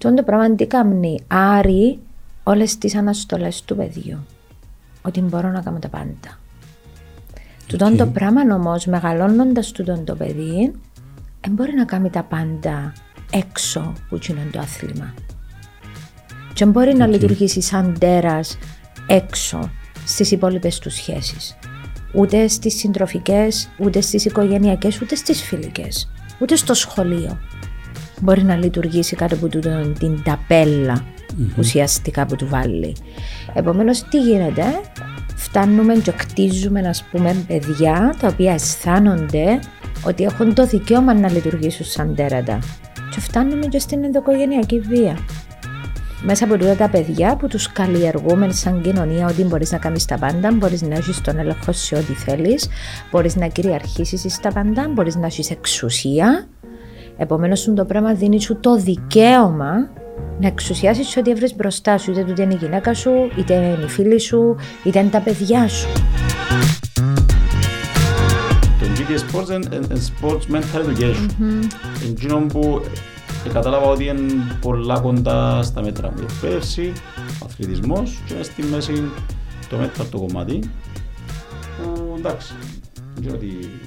[0.00, 1.98] Τον το πράγμα τι κάνει, άρει
[2.42, 4.26] όλες τις αναστολές του παιδιού.
[5.02, 6.38] Ότι μπορώ να κάνω τα πάντα.
[7.70, 7.94] Okay.
[7.96, 10.72] το πράγμα όμως, μεγαλώνοντας τούτον το παιδί,
[11.40, 12.92] δεν μπορεί να κάνει τα πάντα
[13.32, 15.14] έξω που είναι το άθλημα.
[16.54, 18.58] Και μπορεί να λειτουργήσει σαν τέρας
[19.06, 19.70] έξω
[20.06, 21.56] στις υπόλοιπες τους σχέσεις.
[22.14, 26.10] Ούτε στις συντροφικές, ούτε στις οικογενειακές, ούτε στις φιλικές,
[26.40, 27.38] ούτε στο σχολείο.
[28.20, 29.48] Μπορεί να λειτουργήσει κάτω από
[29.98, 31.04] την ταπέλα
[31.58, 32.96] ουσιαστικά που του βάλει.
[33.54, 34.64] Επομένως, τι γίνεται,
[35.34, 39.60] φτάνουμε και κτίζουμε, ας πούμε, παιδιά τα οποία αισθάνονται
[40.06, 42.58] ότι έχουν το δικαίωμα να λειτουργήσουν σαν τέρατα.
[43.10, 45.18] Και φτάνουμε και στην ενδοκογενειακή βία.
[46.22, 50.18] Μέσα από τούτα τα παιδιά που τους καλλιεργούμε σαν κοινωνία ότι μπορείς να κάνεις τα
[50.18, 52.68] πάντα, μπορείς να έχεις τον έλεγχο σε ό,τι θέλεις,
[53.10, 56.48] μπορείς να κυριαρχήσεις στα πάντα, μπορείς να έχεις εξουσία.
[57.16, 59.90] Επομένως, το πράγμα δίνει σου το δικαίωμα
[60.40, 63.88] να εξουσιάσεις ό,τι βρει μπροστά σου, είτε τούτη είναι η γυναίκα σου, είτε είναι η
[63.88, 65.88] φίλη σου, είτε είναι τα παιδιά σου.
[68.80, 71.28] Το GT Sports είναι sports mental education.
[72.10, 72.80] Εκείνο που
[73.52, 76.16] κατάλαβα ότι είναι πολλά κοντά στα μέτρα μου.
[76.20, 76.92] Η εκπαίδευση,
[77.42, 78.92] ο αθλητισμός και στη μέση
[79.68, 80.58] το mental το κομμάτι.
[82.18, 82.54] Εντάξει,
[83.14, 83.85] δεν ξέρω ότι είμαι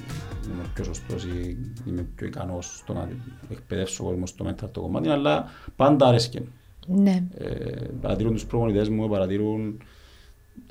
[0.74, 3.08] πιο σωστός ή είμαι πιο ικανός στο να
[3.50, 5.44] εκπαιδεύσω κόσμος στο mental το κομμάτι, αλλά
[5.76, 6.42] πάντα άρεσκε.
[6.86, 7.22] Ναι.
[7.38, 9.82] Ε, παρατηρούν τους προπονητές μου, παρατηρούν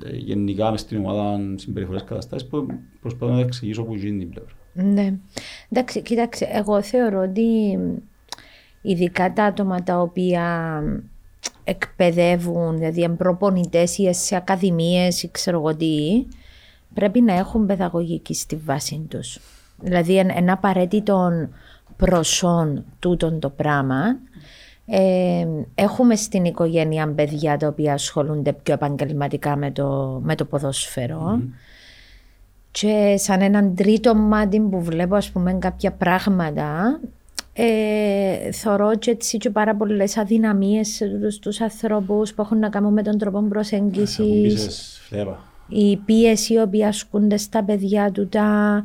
[0.04, 2.66] ε, γενικά μες στην ομάδα συμπεριφορές καταστάσεις που
[3.00, 4.52] προσπαθώ να εξηγήσω που γίνει την πλευρά.
[4.72, 5.14] Ναι.
[5.68, 7.78] Εντάξει, κοίταξε, εγώ θεωρώ ότι
[8.82, 10.82] ειδικά τα άτομα τα οποία
[11.64, 16.26] εκπαιδεύουν, δηλαδή προπονητές ή σε ακαδημίες ή ξέρω εγώ τι,
[16.94, 19.38] πρέπει να έχουν παιδαγωγική στη βάση τους.
[19.80, 21.30] Δηλαδή, ένα απαραίτητο
[21.96, 24.18] προσόν τούτον το πράγμα.
[24.86, 31.42] Ε, έχουμε στην οικογένεια παιδιά τα οποία ασχολούνται πιο επαγγελματικά με το, με το ποδόσφαιρο.
[32.70, 37.00] Και σαν έναν τρίτο μάτι που βλέπω ας πούμε κάποια πράγματα
[37.52, 43.02] ε, θωρώ και έτσι και πάρα πολλές αδυναμίες στου ανθρώπους που έχουν να κάνουν με
[43.02, 45.00] τον τρόπο προσέγγισης.
[45.68, 48.82] Η πίεση η οποία ασκούνται στα παιδιά του, τα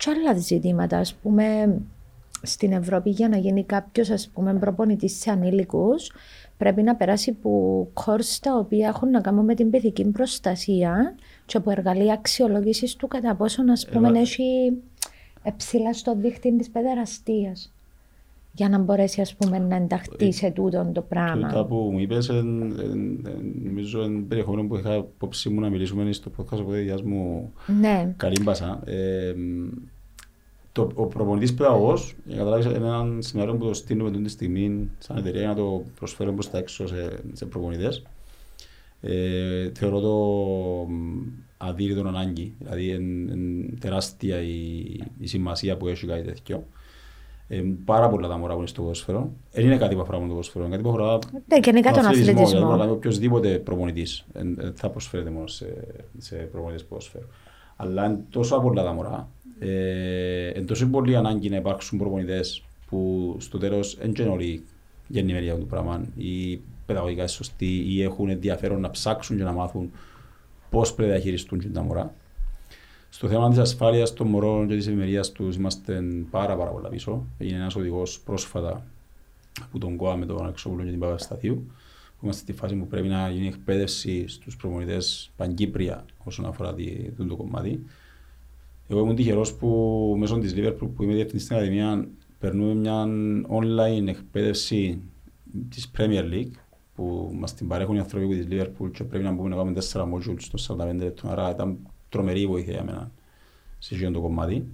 [0.00, 1.78] και άλλα ζητήματα, ας πούμε,
[2.42, 4.28] στην Ευρώπη για να γίνει κάποιος
[4.60, 6.12] προπονητής σε ανήλικους,
[6.56, 11.14] πρέπει να περάσει από κόρς τα οποία έχουν να κάνουν με την παιδική προστασία
[11.46, 14.72] και από εργαλεία αξιολόγησης του κατά πόσο ας πούμε, έχει
[15.56, 17.72] ψηλά στο δίχτυ της παιδεραστίας
[18.60, 21.48] για να μπορέσει ας πούμε, να ενταχθεί ε, σε τούτο το πράγμα.
[21.48, 22.30] Τούτα που μου είπες,
[23.64, 28.14] νομίζω είναι περιεχόμενο που είχα υπόψη μου να μιλήσουμε στο podcast από διάς μου ναι.
[28.16, 28.80] καλύμπασα.
[28.84, 29.34] Ε,
[30.72, 34.90] το, ο προπονητής παιδαγωγός, για καταλάβεις, είναι ένα σενάριο που το στείλουμε αυτή τη στιγμή
[34.98, 38.02] σαν εταιρεία για να το προσφέρουμε προς τα έξω σε, σε προπονητές.
[39.00, 40.16] Ε, θεωρώ το
[41.56, 43.34] αδύρυτο ανάγκη, δηλαδή είναι
[43.80, 44.82] τεράστια η,
[45.18, 46.64] η σημασία που έχει κάτι τέτοιο.
[47.52, 49.32] Ε, πάρα πολλά τα μωρά που είναι στο ποδόσφαιρο.
[49.52, 50.64] Δεν είναι κάτι που αφορά μόνο το ποδόσφαιρο.
[50.64, 52.72] Είναι κάτι που αφορά ναι, και είναι τον αθλητισμό.
[52.72, 54.24] Δηλαδή, οποιοδήποτε προπονητής
[54.74, 55.74] θα προσφέρεται μόνο σε,
[56.18, 57.24] σε προπονητές ποδόσφαιρο.
[57.76, 59.28] Αλλά είναι τόσο πολλά τα μωρά.
[59.58, 64.64] Ε, είναι τόσο πολύ ανάγκη να υπάρξουν προπονητές που στο τέλος δεν είναι όλοι
[65.06, 69.52] γεννημένοι για αυτό το πράγμα ή παιδαγωγικά σωστοί ή έχουν ενδιαφέρον να ψάξουν και να
[69.52, 69.90] μάθουν
[70.70, 72.14] πώς πρέπει να χειριστούν τα μωρά.
[73.12, 77.26] Στο θέμα της ασφάλειας των μωρών και της ευημερίας τους είμαστε πάρα, πάρα πολλά πίσω.
[77.38, 78.86] Έγινε ένας οδηγός πρόσφατα
[79.62, 81.66] από τον ΚΟΑ με τον Αξόπουλο και την Παπασταθίου.
[82.18, 86.74] Που είμαστε στη φάση που πρέπει να γίνει εκπαίδευση στους προμονητές παγκύπρια όσον αφορά
[87.28, 87.84] το κομμάτι.
[88.88, 89.68] Εγώ ήμουν τυχερός που
[90.18, 93.06] μέσω της Liverpool που είμαι διευθυντής στην Ακαδημία περνούμε μια
[93.50, 95.00] online εκπαίδευση
[95.68, 96.52] της Premier League
[96.94, 100.02] που μας την παρέχουν οι άνθρωποι της Liverpool και πρέπει να μπούμε να κάνουμε 4
[100.02, 101.28] modules στο 45 λεπτό.
[101.28, 101.78] Άρα ήταν
[102.10, 103.10] τρομερή βοήθεια για μένα
[103.78, 104.64] σε αυτό το κομμάτι.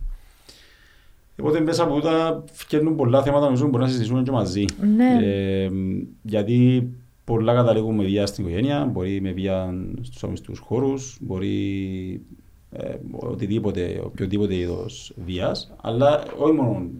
[1.40, 4.64] Οπότε μέσα από τούτα φτιάχνουν πολλά θέματα νομίζω μπορεί να συζητήσουμε και μαζί.
[4.96, 5.18] Ναι.
[5.22, 5.70] Ε,
[6.22, 6.88] γιατί
[7.24, 12.20] πολλά καταλήγουν με βία στην οικογένεια, μπορεί με βία στους αμυστικούς χώρους, μπορεί
[12.70, 16.90] ε, οτιδήποτε, οποιοδήποτε είδος βίας, αλλά όχι μόνο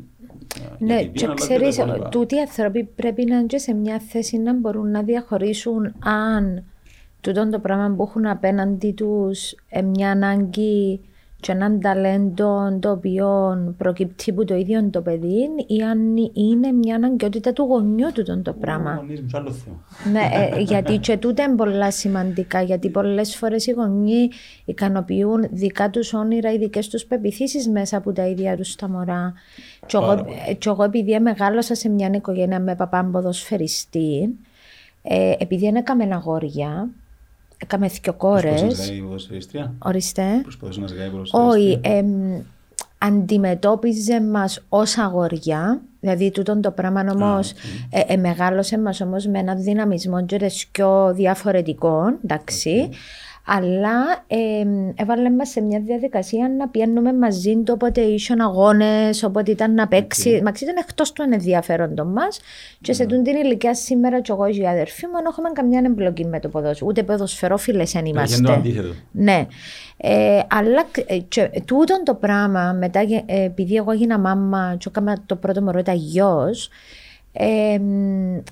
[0.80, 1.80] ε, ναι, και ξέρεις,
[2.10, 6.64] τούτοι οι άνθρωποι πρέπει να είναι σε μια θέση να μπορούν να διαχωρίσουν αν
[7.26, 11.00] τούτο το πράγμα που έχουν απέναντι τους ε, μια ανάγκη
[11.40, 16.94] και έναν ταλέντο το οποίο προκύπτει από το ίδιο το παιδί ή αν είναι μια
[16.94, 19.05] αναγκαιότητα του γονιού του τον το πράγμα.
[20.12, 20.20] ναι,
[20.56, 24.28] ε, γιατί και τούτα είναι πολλά σημαντικά, γιατί πολλές φορές οι γονεί
[24.64, 29.32] ικανοποιούν δικά τους όνειρα ή δικέ τους πεπιθήσεις μέσα από τα ίδια τους τα μωρά.
[29.87, 30.26] Και εγώ,
[30.58, 34.37] και εγώ, επειδή μεγάλωσα σε μια οικογένεια με παπά ποδοσφαιριστή,
[35.02, 36.88] ε, επειδή δεν έκαμε αγόρια,
[37.58, 38.54] έκαμε δύο κόρε.
[39.78, 40.24] Ορίστε.
[40.42, 41.80] Προσπαθούσε να ζυγάει Όχι.
[42.98, 47.52] Αντιμετώπιζε μας ως αγόρια, δηλαδή τούτο το πράγμα όμως
[47.90, 52.88] ε, ε, μεγάλωσε μας όμως με ένα δυναμισμό και διαφορετικό, εντάξει
[53.48, 59.50] αλλά ε, έβαλε μας σε μια διαδικασία να πιένουμε μαζί του όποτε ήσουν αγώνες, όποτε
[59.50, 60.31] ήταν να παίξει.
[60.38, 60.43] Okay.
[60.43, 62.40] Μα ήταν εκτός του ενδιαφέροντο μας.
[62.81, 63.06] Και σε mm.
[63.06, 66.48] την ηλικία σήμερα, και εγώ και οι αδερφοί μου, δεν έχουμε καμιά εμπλοκή με το
[66.48, 66.90] ποδόσφαιρο.
[66.90, 68.37] Ούτε ποδοσφαιρόφιλες αν είμαστε.
[68.37, 68.94] Είναι το αντίθετο.
[69.10, 69.46] Ναι.
[69.96, 75.22] Ε, αλλά ε, και, τούτο το πράγμα, μετά, ε, επειδή εγώ έγινα μάμα, και έκανα
[75.26, 76.70] το πρώτο μωρό, ήταν γιος,
[77.32, 77.78] ε,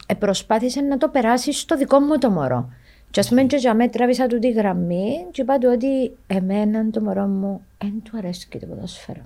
[0.06, 2.68] ε, προσπάθησε να το περάσει στο δικό μου το μωρό.
[3.14, 6.90] Και ας πούμε και για μένα τράβησα του τη γραμμή και είπα του ότι εμένα
[6.90, 9.20] το μωρό μου δεν του αρέσει και το ποδόσφαιρο.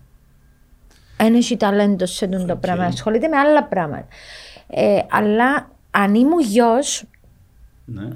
[1.16, 4.06] Δεν έχει ταλέντο σε αυτό το πράγμα, ασχολείται με άλλα πράγματα.
[4.66, 7.04] Ε, αλλά αν ήμουν γιος,
[7.84, 8.08] ναι.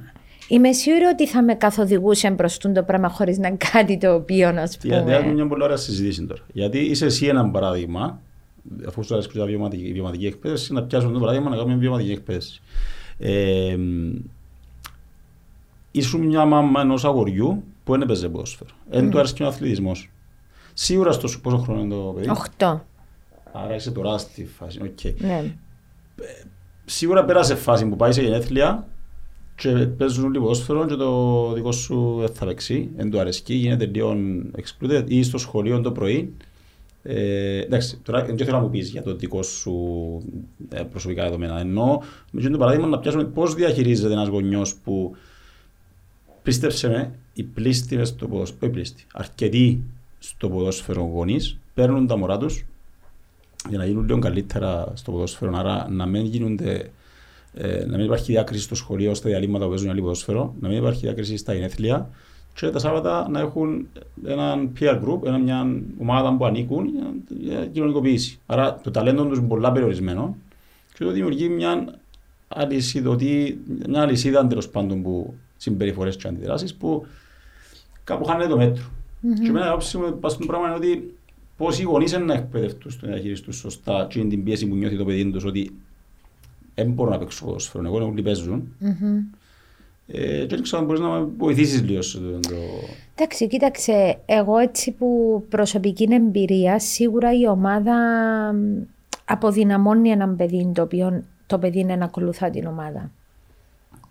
[0.49, 4.67] Είμαι σίγουρη ότι θα με καθοδηγούσε προς το πράγμα χωρίς να κάτι το οποίο να
[4.67, 4.95] σου πούμε.
[4.95, 6.43] Γιατί έχουμε μια πολύ ωραία συζήτηση τώρα.
[6.53, 8.21] Γιατί είσαι εσύ ένα παράδειγμα,
[8.87, 12.61] αφού σου αρέσει η βιωματική, βιωματική εκπαίδευση, να πιάσουμε το παράδειγμα να κάνουμε βιωματική εκπαίδευση.
[13.19, 13.77] Ε,
[15.93, 18.71] ήσουν μια μάμα ενός αγοριού που δεν έπαιζε ποδόσφαιρο.
[18.91, 20.11] Δεν του άρεσε και ο αθλητισμός.
[20.75, 22.79] Σίγουρα στο πόσο χρόνο είναι το παιδί; 8.
[23.53, 24.81] Άρα είσαι τώρα στη φάση.
[24.83, 25.15] Okay.
[25.19, 25.55] Ναι.
[26.85, 28.87] Σίγουρα πέρασε φάση που πάει σε γενέθλια
[29.55, 32.91] και παίζουν όλοι ποδόσφαιρο και το δικό σου δεν θα παίξει.
[32.97, 34.17] Δεν του αρέσει, γίνεται λίγο
[34.57, 36.35] excluded ή στο σχολείο το πρωί.
[37.03, 39.75] Ε, εντάξει, τώρα δεν θέλω να μου πεις για το δικό σου
[40.69, 41.61] ε, προσωπικά δεδομένα.
[41.61, 45.15] Ενώ με το παράδειγμα να πιάσουμε πώς διαχειρίζεται ένας γονιός που
[46.43, 49.83] Πίστεψε με, οι πλήστοι μες στο ποδόσφαιρο, όχι πλήστοι, αρκετοί
[50.19, 52.65] στο ποδόσφαιρο γονείς παίρνουν τα μωρά τους
[53.69, 56.91] για να γίνουν λίγο καλύτερα στο ποδόσφαιρο, άρα να μην γίνονται
[57.55, 60.79] ε, να μην υπάρχει διάκριση στο σχολείο στα διαλύματα που παίζουν άλλοι ποδόσφαιρο, να μην
[60.79, 62.11] υπάρχει διάκριση στα γενέθλια
[62.55, 63.87] και τα Σάββατα να έχουν
[64.27, 66.87] έναν peer group, ένα, μια ομάδα που ανήκουν
[67.41, 68.39] για κοινωνικοποίηση.
[68.47, 70.37] Άρα το ταλέντο τους είναι πολλά περιορισμένο
[70.95, 71.99] και το δημιουργεί μια
[72.49, 73.17] αλυσίδα,
[73.89, 77.07] μια αλυσίδα τέλος πάντων που συμπεριφορές και αντιδράσεις που
[78.05, 78.85] κάπου χάνεται το μέτρο.
[78.85, 79.41] Mm-hmm.
[79.43, 81.15] Και εμένα άποψη μου στο πράγμα είναι ότι
[81.57, 84.75] πώς οι γονείς είναι να εκπαιδευτούν στο να διαχειριστούν σωστά και είναι την πίεση που
[84.75, 85.71] νιώθει το παιδί τους ότι
[86.75, 88.77] δεν μπορώ να παίξω ποδόσφαιρο, εγώ όλοι παίζουν.
[88.81, 89.39] Mm-hmm.
[90.07, 92.55] Ε, και δεν ξέρω αν μπορείς να με βοηθήσεις λίγο στο το...
[93.15, 97.95] Εντάξει, κοίταξε, εγώ έτσι που προσωπική εμπειρία, σίγουρα η ομάδα
[99.25, 103.11] αποδυναμώνει έναν παιδί το οποίο το παιδί είναι να ακολουθά την ομάδα.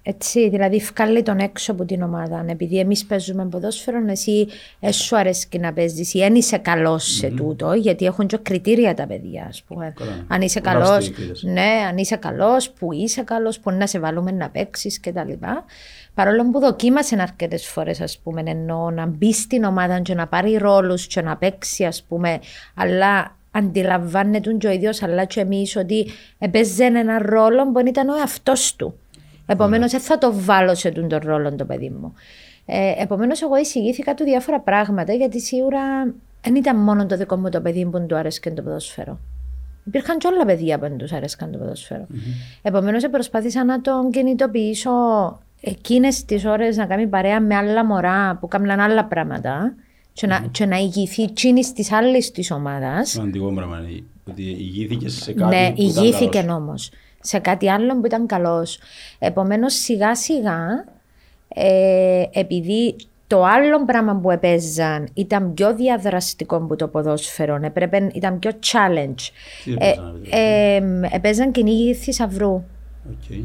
[0.03, 2.45] Έτσι, δηλαδή, βγάλει τον έξω από την ομάδα.
[2.47, 4.47] Επειδή εμείς παίζουμε ποδόσφαιρο, εσύ
[4.79, 8.93] ε, σου αρέσει να παίζεις ή δεν είσαι καλός σε τούτο, γιατί έχουν και κριτήρια
[8.93, 9.93] τα παιδιά, ας πούμε.
[10.27, 11.11] Αν είσαι καλός,
[11.41, 15.31] ναι, αν είσαι καλός, που είσαι καλός, που να σε βάλουμε να παίξεις κτλ.
[16.13, 20.57] Παρόλο που δοκίμασε αρκετές φορές, ας πούμε, ενώ να μπει στην ομάδα και να πάρει
[20.57, 22.39] ρόλους και να παίξει, ας πούμε,
[22.75, 26.07] αλλά αντιλαμβάνεται και ο ίδιος, αλλά και εμείς ότι
[26.37, 28.95] έπαιζε ένα ρόλο που ήταν ο εαυτός του.
[29.51, 32.13] Επομένως, δεν θα το βάλω σε τον ρόλο το παιδί μου.
[32.65, 35.79] Ε, Επομένως, εγώ εισηγήθηκα του διάφορα πράγματα γιατί σίγουρα
[36.41, 39.19] δεν ήταν μόνο το δικό μου το παιδί που του άρεσε το ποδόσφαιρο.
[39.85, 42.07] Υπήρχαν και όλα παιδιά που τους άρεσαν το ποδόσφαιρο.
[42.11, 42.59] Mm-hmm.
[42.61, 44.91] Επομένως, προσπάθησα να τον κινητοποιήσω
[45.61, 49.73] εκείνες τις ώρες να κάνει παρέα με άλλα μωρά που κάνουν άλλα πράγματα
[50.13, 50.41] και, mm-hmm.
[50.41, 53.09] να, και να ηγηθεί εκείνης της άλλης της ομάδας.
[53.09, 53.77] Σημαντικό πράγμα.
[54.29, 55.55] Ότι ηγήθηκε σε κάτι.
[55.55, 56.73] Ναι, ηγήθηκε όμω
[57.21, 58.79] σε κάτι άλλο που ήταν καλός.
[59.19, 60.85] Επομένως, σιγά σιγά,
[61.47, 62.95] ε, επειδή
[63.27, 69.29] το άλλο πράγμα που έπαιζαν ήταν πιο διαδραστικό από το ποδόσφαιρο, έπρεπε, ήταν πιο challenge.
[69.77, 69.93] ε,
[70.29, 72.63] ε, έπαιζαν κυνήγι θησαυρού.
[73.09, 73.43] Okay.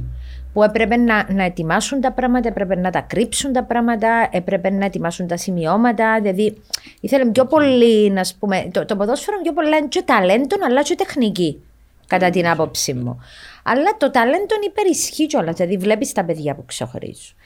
[0.53, 4.85] Που έπρεπε να, να ετοιμάσουν τα πράγματα, έπρεπε να τα κρύψουν τα πράγματα, έπρεπε να
[4.85, 6.19] ετοιμάσουν τα σημειώματα.
[6.21, 6.63] Δηλαδή,
[7.01, 11.63] ήθελε πιο πολύ, να πούμε, το, το ποδόσφαιρο πιο πολύ και ταλέντο, αλλά και τεχνική,
[12.07, 13.21] κατά την άποψή μου.
[13.69, 15.57] Αλλά το ταλέντο υπερισχύει κιόλας.
[15.57, 17.37] Δηλαδή, βλέπεις τα παιδιά που ξεχωρίζουν.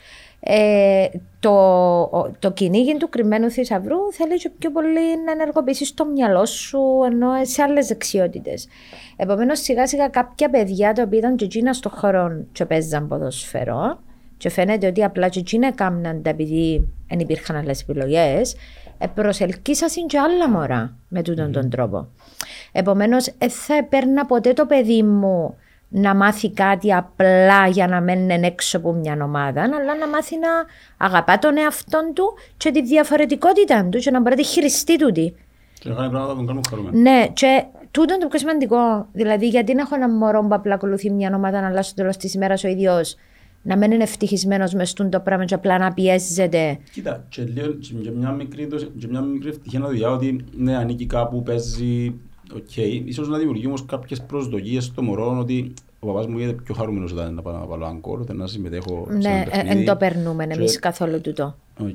[0.43, 1.07] Ε,
[1.41, 6.81] το, το κυνήγι του κρυμμένου θησαυρού θέλει και πιο πολύ να ενεργοποιήσει το μυαλό σου
[7.05, 8.69] ενώ σε άλλες δεξιότητες.
[9.17, 13.99] Επομένως, σιγά σιγά κάποια παιδιά τα οποία ήταν και εκείνα στον χώρο και παίζαν ποδοσφαιρό,
[14.41, 18.57] και φαίνεται ότι απλά και εκείνα έκαναν τα επειδή δεν υπήρχαν άλλες επιλογές,
[18.99, 22.09] ε, προσελκύσασαν και άλλα μωρά με τούτον τον τρόπο.
[22.73, 25.57] Επομένως, δεν θα έπαιρνα ποτέ το παιδί μου
[25.93, 30.49] να μάθει κάτι απλά για να μένει έξω από μια ομάδα, αλλά να μάθει να
[30.97, 35.35] αγαπά τον εαυτό του και τη διαφορετικότητα του και να μπορεί να τη χειριστεί τούτη.
[35.81, 36.99] Και να κάνει πράγματα που τον κάνουν χαρούμενο.
[36.99, 39.07] Ναι, και τούτο είναι το πιο σημαντικό.
[39.13, 42.35] Δηλαδή, γιατί να έχω ένα μωρό που απλά ακολουθεί μια ομάδα, αλλά στο τέλος της
[42.35, 43.17] ημέρας ο ίδιος
[43.63, 46.79] να μην είναι ευτυχισμένος μες τούντο πράγμα και απλά να πιέζεται.
[46.93, 50.45] Κοίτα, και, λίγο, και και μια μικρή, δόση- και μια μικρή ευτυχία να δει ότι
[50.57, 52.15] ναι, ανήκει κάπου, παίζει,
[52.57, 52.77] οκ.
[53.05, 57.13] Ίσως να δημιουργεί όμως κάποιες προσδοκίες στο μωρό ότι ο παπάς μου γίνεται πιο χαρούμενος
[57.13, 59.79] όταν να πάω να βάλω γκολ, όταν να συμμετέχω σε Ναι, ένα ε, παιχνίδι.
[59.79, 61.57] εν το περνούμε Και- εμείς καθόλου τούτο.
[61.81, 61.89] Οκ.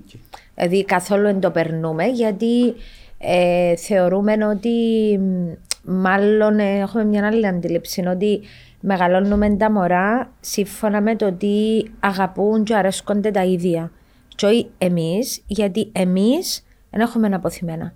[0.55, 2.73] Δηλαδή καθόλου εν το περνούμε γιατί
[3.17, 4.69] ε, θεωρούμε ότι
[5.17, 5.51] μ,
[5.83, 8.41] μάλλον ε, έχουμε μια άλλη αντίληψη ότι
[8.79, 13.91] μεγαλώνουμε τα μωρά σύμφωνα με το ότι αγαπούν και αρέσκονται τα ίδια.
[14.35, 17.93] Και όχι εμείς, γιατί εμείς δεν έχουμε απωθημένα.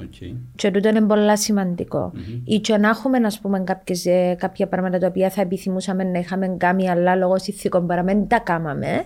[0.00, 0.14] Οκ.
[0.56, 2.12] Και τούτο είναι πολύ σημαντικό.
[2.44, 6.18] Ή και να έχουμε ας πούμε, κάποιες, ε, κάποια πράγματα τα οποία θα επιθυμούσαμε να
[6.18, 9.04] είχαμε κάνει, αλλά λόγω συνθήκων παραμένει εν τα κάμαμε.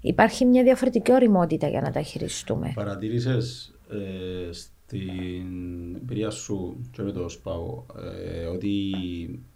[0.00, 2.72] Υπάρχει μια διαφορετική οριμότητα για να τα χειριστούμε.
[2.74, 7.84] Παρατήρησες ε, στην εμπειρία σου και με το ΣΠΑΟ
[8.30, 8.90] ε, ότι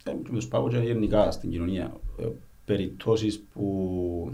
[0.04, 2.26] ε, και με το ΣΠΑΟ και γενικά στην κοινωνία ε,
[2.64, 4.32] περιπτώσεις που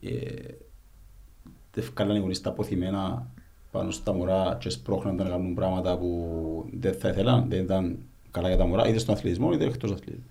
[0.00, 0.54] ε,
[1.72, 3.30] δεν βγάλανε οι γονείς τα αποθυμένα
[3.74, 6.08] πάνω στα μωρά και σπρώχναν τα να κάνουν πράγματα που
[6.80, 7.98] δεν θα ήθελαν, δεν ήταν
[8.30, 10.24] καλά για τα μωρά, είτε στον αθλητισμό είτε εκτός αθλητισμού.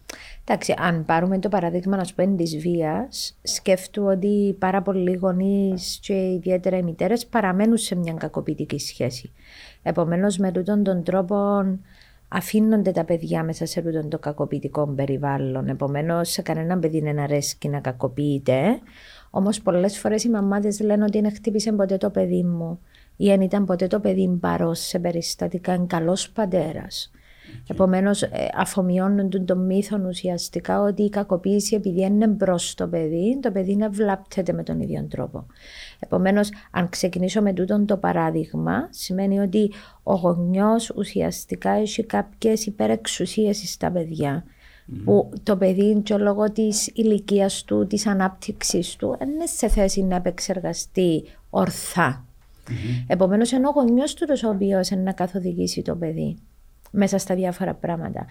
[0.46, 6.00] Εντάξει, αν πάρουμε το παράδειγμα να σου πω της βίας, σκέφτομαι ότι πάρα πολλοί γονείς
[6.02, 9.32] και ιδιαίτερα οι μητέρες παραμένουν σε μια κακοποιητική σχέση.
[9.84, 11.36] Επομένως, με τούτον τον τρόπο
[12.28, 15.68] αφήνονται τα παιδιά μέσα σε τούτον το κακοποιητικό περιβάλλον.
[15.68, 18.80] Επομένως, σε κανέναν παιδί δεν αρέσει να κακοποιείται.
[19.30, 22.80] Όμως, πολλές φορές οι μαμάδες λένε ότι δεν χτύπησε ποτέ το παιδί μου
[23.24, 27.12] ή αν ήταν ποτέ το παιδί παρό σε περιστατικά, είναι καλός πατέρας.
[27.70, 28.24] Επομένως,
[28.58, 33.76] αφομοιώνουν τον το μύθο ουσιαστικά ότι η κακοποίηση επειδή είναι μπρος το παιδί, το παιδί
[33.76, 35.46] να βλάπτεται με τον ίδιο τρόπο.
[36.00, 39.72] Επομένως, αν ξεκινήσω με τούτον το παράδειγμα, σημαίνει ότι
[40.04, 44.44] ο γονιός ουσιαστικά έχει κάποιες υπερεξουσίες στα παιδιά.
[45.04, 50.04] Που το παιδί, και λόγω της ηλικίας του, της ανάπτυξης του, δεν είναι σε θέση
[50.04, 52.26] να επεξεργαστεί ορθά.
[53.08, 56.38] Επομένως, είναι ο γονιός του ο οποίο να καθοδηγήσει το παιδί
[56.92, 58.26] μέσα στα διάφορα πράγματα.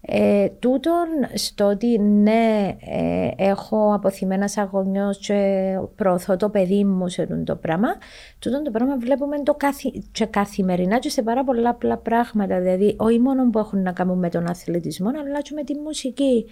[0.00, 7.08] Ε, τούτον στο ότι ναι, ε, έχω αποθυμένα σαν γονιός και προωθώ το παιδί μου
[7.08, 7.88] σε τούτο το πράγμα,
[8.38, 12.60] τούτον το πράγμα βλέπουμε το καθη, και καθημερινά και σε πάρα πολλά απλά πράγματα.
[12.60, 16.46] Δηλαδή, όχι μόνο που έχουν να κάνουν με τον αθλητισμό, αλλά και με τη μουσική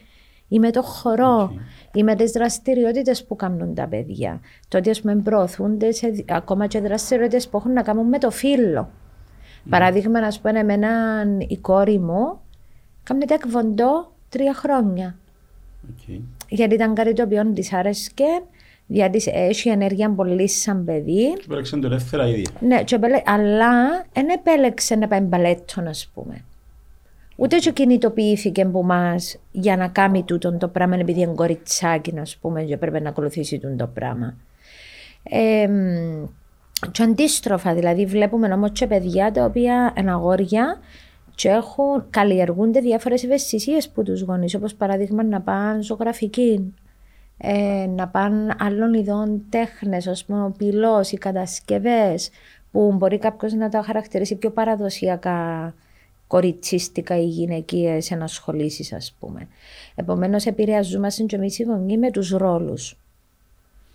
[0.54, 1.54] ή με το χορό
[1.92, 4.40] ή με τις δραστηριότητες που κάνουν τα παιδιά.
[4.68, 8.30] Το ότι ας πούμε προωθούνται σε, ακόμα και δραστηριότητες που έχουν να κάνουν με το
[8.30, 8.90] φύλο.
[9.70, 10.88] Παράδειγμα, να σου πω εμένα
[11.48, 12.40] η κόρη μου
[13.02, 15.16] κάνει τάεκβοντο τρία χρόνια.
[15.90, 16.16] Οκ.
[16.48, 18.42] Γιατί ήταν κάτι το οποίο της άρεσκε,
[18.86, 21.32] γιατί έχει ενέργεια πολύ σαν παιδί.
[21.32, 22.46] Και επέλεξεν το ελεύθερα ήδη.
[22.60, 26.44] Ναι, και επέλε- αλλά δεν επέλεξε να πάει μπαλέτο, ας πούμε.
[27.36, 32.36] Ούτε και κινητοποιήθηκε από εμάς για να κάνει τούτο το πράγμα, επειδή είναι κοριτσάκι, ας
[32.36, 34.34] πούμε, και πρέπει να ακολουθήσει τούτο το πράγμα.
[35.22, 36.24] Ε, μ,
[36.90, 40.78] και αντίστροφα, δηλαδή βλέπουμε όμως και παιδιά τα οποία είναι αγόρια
[41.34, 46.74] και έχουν, καλλιεργούνται διάφορες ευαισθησίες που τους γονείς, όπως παράδειγμα να πάνε ζωγραφική,
[47.38, 52.30] ε, να πάνε άλλων ειδών τέχνες, ας πούμε, ο πυλός, οι κατασκευές,
[52.70, 55.74] που μπορεί κάποιος να τα χαρακτηρίσει πιο παραδοσιακά
[56.34, 59.48] κοριτσίστικα ή γυναικείες ενασχολήσεις, ας πούμε.
[59.94, 62.96] Επομένως, επηρεαζόμαστε και εμείς οι γονείς με τους ρόλους.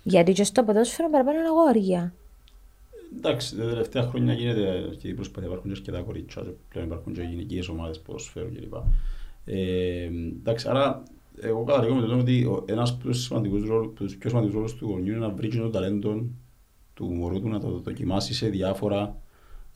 [0.02, 2.12] Γιατί και στο ποδόσφαιρο παραπάνω είναι αγόρια.
[3.16, 7.12] Εντάξει, τα τελευταία χρόνια γίνεται και η προσπάθεια υπάρχουν και αρκετά κορίτσια, και πλέον υπάρχουν
[7.12, 8.74] και γυναικείες ομάδες ποδοσφαίρου κλπ.
[9.44, 10.08] Ε,
[10.40, 11.02] εντάξει, άρα
[11.40, 14.56] εγώ καταλήγω με το ότι ο- ένας από τους, σημαντικούς ρόλους, από τους πιο σημαντικούς
[14.56, 16.24] ρόλους του γονιού είναι να βρει και το ταλέντο
[16.94, 19.16] του μωρού του, να το δοκιμάσει σε διάφορα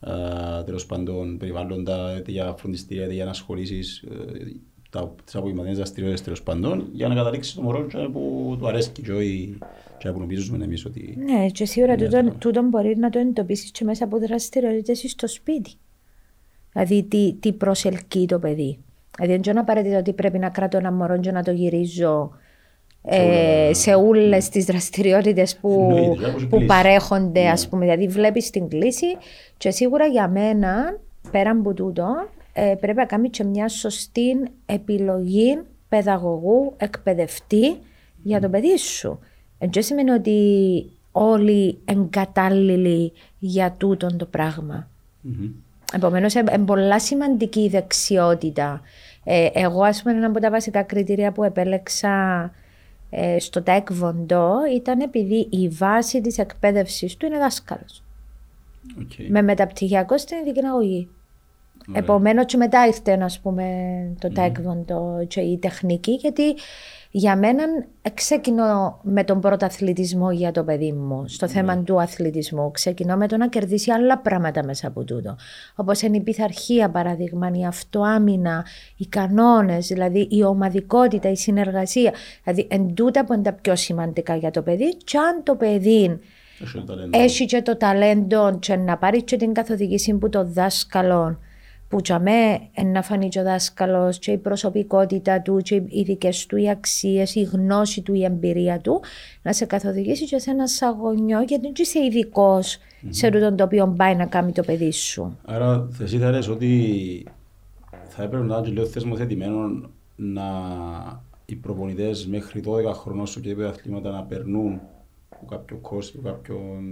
[0.05, 4.51] ε, τέλος πάντων περιβάλλοντα, είτε για φροντιστήρια, είτε για ανασχολήσεις, ε,
[4.89, 8.89] τα, τις απογευματινές δραστηριότητες τέλος πάντων, για να καταλήξεις το μωρό και που του αρέσει
[8.89, 9.57] και όχι
[9.97, 12.37] και που νομίζουμε εμείς ότι Ναι, και σίγουρα είναι τούτον, εύκολο.
[12.39, 15.71] τούτον μπορείς να το εντοπίσεις και μέσα από δραστηριότητες στο σπίτι.
[16.73, 18.77] Δηλαδή, τι, τι προσελκύει το παιδί.
[19.15, 22.31] Δηλαδή, δεν είναι απαραίτητο ότι πρέπει να κρατώ ένα μωρό και να το γυρίζω
[23.07, 26.65] ε, σε όλες τις δραστηριότητες που, Εννοείται, και όπως η που κλίση.
[26.67, 27.49] παρέχονται, Ναι.
[27.49, 27.85] ας πούμε.
[27.85, 29.05] Δηλαδή, βλέπεις την κλίση
[29.57, 30.97] και σίγουρα για μένα,
[31.31, 34.35] πέραν από τούτο, ε, πρέπει να κάνεις και μια σωστή
[34.65, 35.59] επιλογή
[35.89, 37.77] παιδαγωγού, εκπαιδευτή
[38.23, 39.19] για το παιδί σου.
[39.59, 40.39] Δεν σημαίνει ότι
[41.11, 44.87] όλοι εν κατάλληλοι για τούτον το πράγμα.
[45.21, 45.49] Μμμ.
[45.93, 48.81] Επομένως, είναι πολλά σημαντική η δεξιότητα.
[49.23, 52.51] Ε, εγώ, ας πούμε, ένα από τα βασικά κριτήρια που επέλεξα
[53.09, 58.03] ε, στο Taekwondo ήταν επειδή η βάση της εκπαίδευσης του είναι δάσκαλος.
[58.99, 59.29] Οκ.
[59.29, 61.07] Με μεταπτυχιακό στην ειδική αγωγή.
[61.89, 62.01] Ωραία.
[62.01, 63.65] Επομένως, και μετά ήρθε ας πούμε,
[64.19, 66.55] το Taekwondo και η τεχνική, γιατί
[67.17, 67.63] για μένα
[68.13, 72.71] ξεκινώ με τον πρωταθλητισμό για το παιδί μου, στο θέμα του αθλητισμού.
[72.71, 75.35] Ξεκινώ με το να κερδίσει άλλα πράγματα μέσα από τούτο.
[75.75, 78.65] Όπως είναι η πειθαρχία, παράδειγμα, η αυτοάμυνα,
[78.97, 82.13] οι κανόνες, δηλαδή η ομαδικότητα, η συνεργασία.
[82.43, 86.19] Δηλαδή, εν τούτα που είναι τα πιο σημαντικά για το παιδί, και αν το παιδί
[86.61, 87.19] Έχει το ταλέντο.
[87.19, 91.39] έχει και το ταλέντο και να πάρει και την καθοδήγηση που το δάσκαλο
[91.87, 96.45] που για μέ να φανεί και ο δάσκαλος και η προσωπικότητα του και οι δικές
[96.45, 99.01] του οι αξίες, η γνώση του, η εμπειρία του
[99.41, 102.77] να σε καθοδηγήσει και σε ένα σαγωνιό γιατί δεν είσαι ειδικός
[103.09, 105.37] σε τούτο το οποίο πάει να κάνει το παιδί σου.
[105.45, 107.27] Άρα, εσύ θα λες ότι
[108.07, 110.43] θα έπρεπε να είναι και λίγο θεσμοθετημένο να
[111.45, 114.81] οι προπονητές μέχρι 12 χρονών στο κέντρο αθλήματα να περνούν
[115.29, 116.83] από κάποιο κόσμο, από κάποιον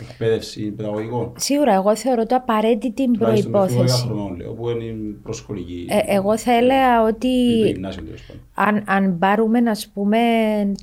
[0.00, 1.32] εκπαίδευση παιδαγωγικό.
[1.36, 4.02] Σίγουρα εγώ θεωρώ το απαραίτητη Τουλάχιστον μέχρι 12 προϋπόθεση.
[4.06, 5.86] χρονών, λέω, που είναι η προσχολική.
[5.88, 8.42] Ε, εγώ θα έλεγα ότι το γυμνάσιο, τέλος πάντων.
[8.54, 10.18] αν, αν πάρουμε να πούμε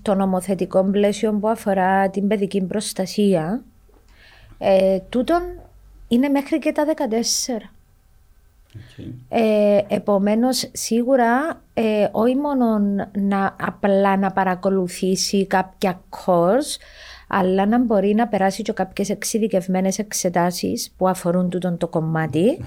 [0.02, 3.64] το νομοθετικό πλαίσιο που αφορά την παιδική προστασία,
[4.58, 5.42] ε, τούτον
[6.08, 7.72] είναι μέχρι και τα 14.
[8.76, 9.06] Οκ.
[9.30, 12.80] Ε, επομένως, σίγουρα, ε, όχι μόνο
[13.12, 16.78] να, απλά να παρακολουθήσει κάποια course,
[17.32, 22.60] αλλά να μπορεί να περάσει και κάποιες εξειδικευμένες εξετάσεις που αφορούν τούτον το κομμάτι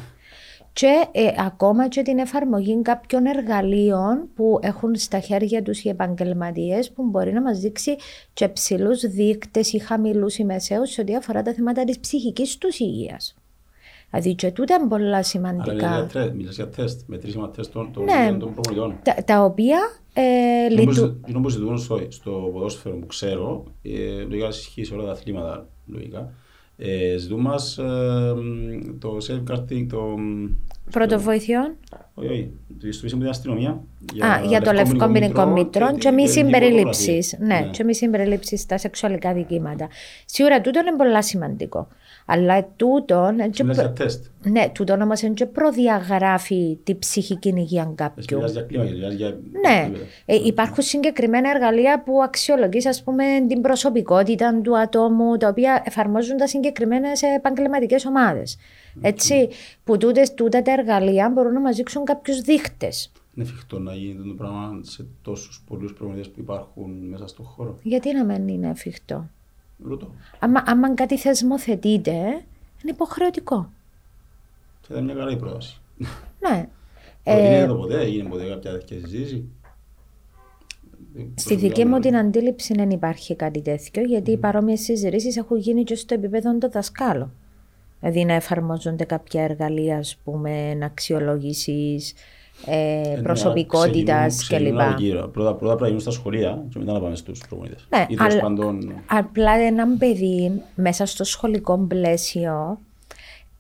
[0.73, 6.91] και ε, ακόμα και την εφαρμογή κάποιων εργαλείων που έχουν στα χέρια τους οι επαγγελματίες
[6.91, 7.97] που μπορεί να μας δείξει
[8.33, 12.79] και ψηλούς δείκτες ή χαμηλούς ή μεσαίους σε ό,τι αφορά τα θέματα της ψυχικής τους
[12.79, 13.35] υγείας.
[14.13, 15.73] Δηλαδή και τούτα είναι πολλά Αλλά μιλάς σημαντικά.
[15.75, 18.37] για τρε- μιλάς για τεστ, μετρήσιμα τεστ των των- Ναι.
[18.39, 18.99] των προπονητών.
[19.03, 19.79] Τα, τα οποία
[20.13, 21.21] ε, λειτου...
[21.27, 25.69] Είναι όπως ζητούν στο, στο ποδόσφαιρο που ξέρω, ε, λογικά ισχύει σε όλα τα αθλήματα,
[25.87, 26.33] λογικά.
[26.77, 27.83] Ε, ζητούν μας ε,
[28.37, 30.01] μ, το safeguarding, το...
[30.01, 30.47] μ,
[30.91, 31.77] πρωτοβοηθειών.
[32.15, 32.51] Όχι, όχι,
[32.81, 33.71] το ιστοποιήσαμε την αστυνομία.
[34.25, 37.31] Α, για το λευκό ποινικό μήτρο και την μη παιδική συμπεριλήψεις.
[37.31, 37.65] πορνογραφία.
[37.67, 39.89] Ναι, και μη συμπεριλήψεις στα σεξουαλικά δικήματα.
[40.25, 41.89] Σίγουρα τούτο είναι πολύ σημαντικό.
[42.27, 43.31] Αλλά τούτο.
[43.33, 44.25] Μιλάς για τεστ.
[44.43, 48.37] Ναι, τούτο όμως είναι και προδιαγράφει τη ψυχική υγεία Εσύ κάποιου.
[48.37, 49.39] μιλάς για κλίμα, μιλάς για...
[49.67, 49.91] Ναι,
[50.25, 56.37] ε, υπάρχουν συγκεκριμένα εργαλεία που αξιολογείς ας πούμε την προσωπικότητα του ατόμου τα οποία εφαρμόζουν
[56.37, 58.57] τα συγκεκριμένες επαγγελματικές ομάδες.
[59.01, 59.49] Έτσι,
[59.85, 63.13] που τούτες, τούτα τα εργαλεία μπορούν να μας δείξουν κάποιους δείχτες.
[63.35, 67.79] Είναι εφικτό να γίνει το πράγμα σε τόσους πολλούς προπονητές που υπάρχουν μέσα στον χώρο.
[67.83, 69.29] Γιατί να μην είναι εφικτό.
[69.85, 70.15] Ρωτώ.
[70.39, 72.19] Άμα, άμα κάτι θεσμοθετείται,
[72.83, 73.71] είναι υποχρεωτικό.
[74.81, 75.81] Θα ήταν μια καλή πρόταση.
[76.41, 76.69] Ναι.
[77.23, 79.49] Έγινε Ε, το ποτέ, έγινε ποτέ κάποια τέτοια συζήτηση.
[81.35, 85.83] στη δική μου την αντίληψη δεν υπάρχει κάτι τέτοιο, γιατί οι παρόμοιες συζητήσεις έχουν γίνει
[85.83, 87.33] και στο επίπεδο των δασκάλων.
[88.01, 92.01] Δηλαδή να εφαρμόζονται κάποια εργαλεία, ας πούμε, αξιολόγηση
[92.67, 94.79] ε, προσωπικότητας κλπ.
[95.33, 97.87] Πρώτα, πρώτα πρέπει να γίνουν στα σχολεία και μετά να πάμε στους προπονητές.
[97.89, 102.79] Ναι, Ή τέλος αλλά- πάντων, Απλά ένα παιδί μέσα στο σχολικό πλαίσιο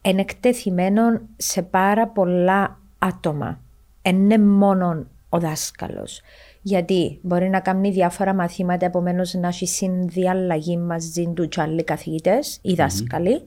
[0.02, 1.02] είναι εκτεθειμένο
[1.36, 3.60] σε πάρα πολλά άτομα.
[4.02, 6.20] Δεν είναι μόνο ο δάσκαλος.
[6.64, 12.58] Γιατί μπορεί να κάνει διάφορα μαθήματα, επομένως να έχει συνδιαλλαγή μαζί του και άλλοι καθηγητές
[12.62, 13.42] ή δάσκαλοι.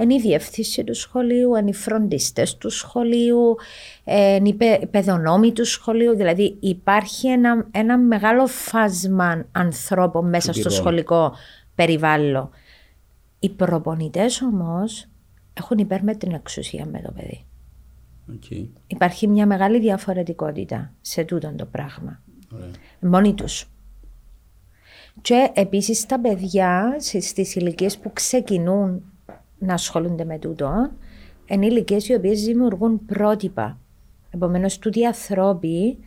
[0.00, 3.56] Είναι η διεύθυνση του σχολείου, είναι οι φροντιστές του σχολείου,
[4.04, 6.16] ε, είναι οι παι- οι παιδονόμοι του σχολείου.
[6.16, 10.80] Δηλαδή υπάρχει ένα, ένα μεγάλο φάσμα ανθρώπων μέσα στο Επιρροών.
[10.80, 11.32] σχολικό
[11.74, 12.50] περιβάλλον.
[13.38, 15.06] Οι προπονητές όμως
[15.54, 17.44] έχουν υπέρμετρη εξουσία με το παιδί.
[18.34, 18.50] οκ,
[18.86, 22.22] Υπάρχει μια μεγάλη διαφορετικότητα σε τούτο το πράγμα.
[22.54, 22.70] Ωραία.
[23.00, 23.64] Μόνοι τους.
[25.20, 29.02] Και επίσης τα παιδιά σε- στις ηλικίες που ξεκινούν
[29.58, 30.90] να ασχολούνται με τούτο,
[31.46, 33.78] είναι ηλικίες οι οποίες δημιουργούν πρότυπα.
[34.30, 35.98] Επομένως, τούτοι οι ανθρώποι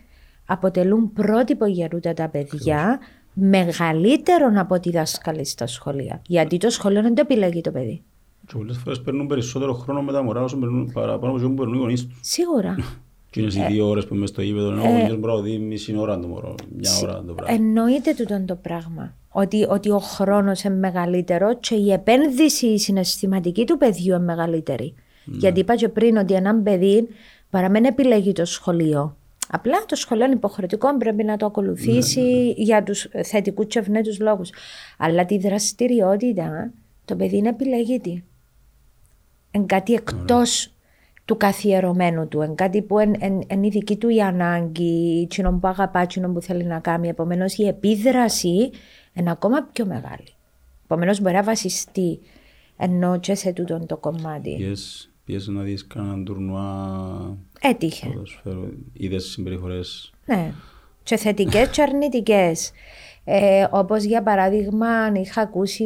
[0.45, 2.99] αποτελούν πρότυπο για τούτα τα παιδιά
[3.33, 6.21] μεγαλύτερον από τη δάσκαλη στα σχολεία.
[6.27, 8.01] Γιατί το σχολείο δεν το επιλέγει το παιδί.
[8.45, 11.73] Και πολλές φορές παίρνουν περισσότερο χρόνο με τα μωρά όσο παίρνουν παραπάνω από όσο παίρνουν
[11.75, 12.19] οι γονείς τους.
[12.21, 12.75] Σίγουρα.
[13.31, 15.57] Και είναι οι δύο ώρες που είμαι στο γήπεδο, ενώ ο γονιός μπορεί να δει
[15.57, 17.53] μισή ώρα το μωρό, μια ώρα το πράγμα.
[17.53, 19.13] Εννοείται τούτο το πράγμα.
[19.29, 24.93] Ότι, ότι ο χρόνος είναι μεγαλύτερο και η επένδυση η συναισθηματική του παιδιού είναι μεγαλύτερη.
[25.25, 27.07] Γιατί είπα και πριν ότι ένα παιδί
[27.49, 29.15] παραμένει επιλέγει το σχολείο.
[29.51, 33.79] Απλά το σχολείο είναι υποχρεωτικό, πρέπει να το ακολουθήσει ναι, ναι, για τους θετικούς και
[33.79, 34.49] ευνέτους λόγους.
[34.97, 36.71] Αλλά τη δραστηριότητα
[37.05, 38.23] το παιδί είναι επιλεγήτη.
[39.51, 40.71] Είναι κάτι εκτός
[41.31, 42.41] του καθιερωμένου του.
[42.41, 46.63] Είναι κάτι που είναι η δική του η ανάγκη, εκείνο που αγαπά, εκείνο που θέλει
[46.63, 47.07] να κάνει.
[47.07, 48.71] Επομένως η επίδραση
[49.13, 50.33] είναι ακόμα πιο μεγάλη.
[50.83, 52.19] Επομένως μπορεί να βασιστεί
[52.77, 54.57] ενώ και σε τούτο το κομμάτι.
[54.59, 55.09] Yes.
[55.25, 58.07] Πιέσαι να δεις κανέναν τουρνουά Έτυχε.
[58.93, 60.13] Είδες συμπεριφορές.
[60.25, 60.53] Ναι.
[61.03, 62.71] Και θετικές και αρνητικές.
[63.23, 65.85] Ε, όπως για παράδειγμα είχα ακούσει,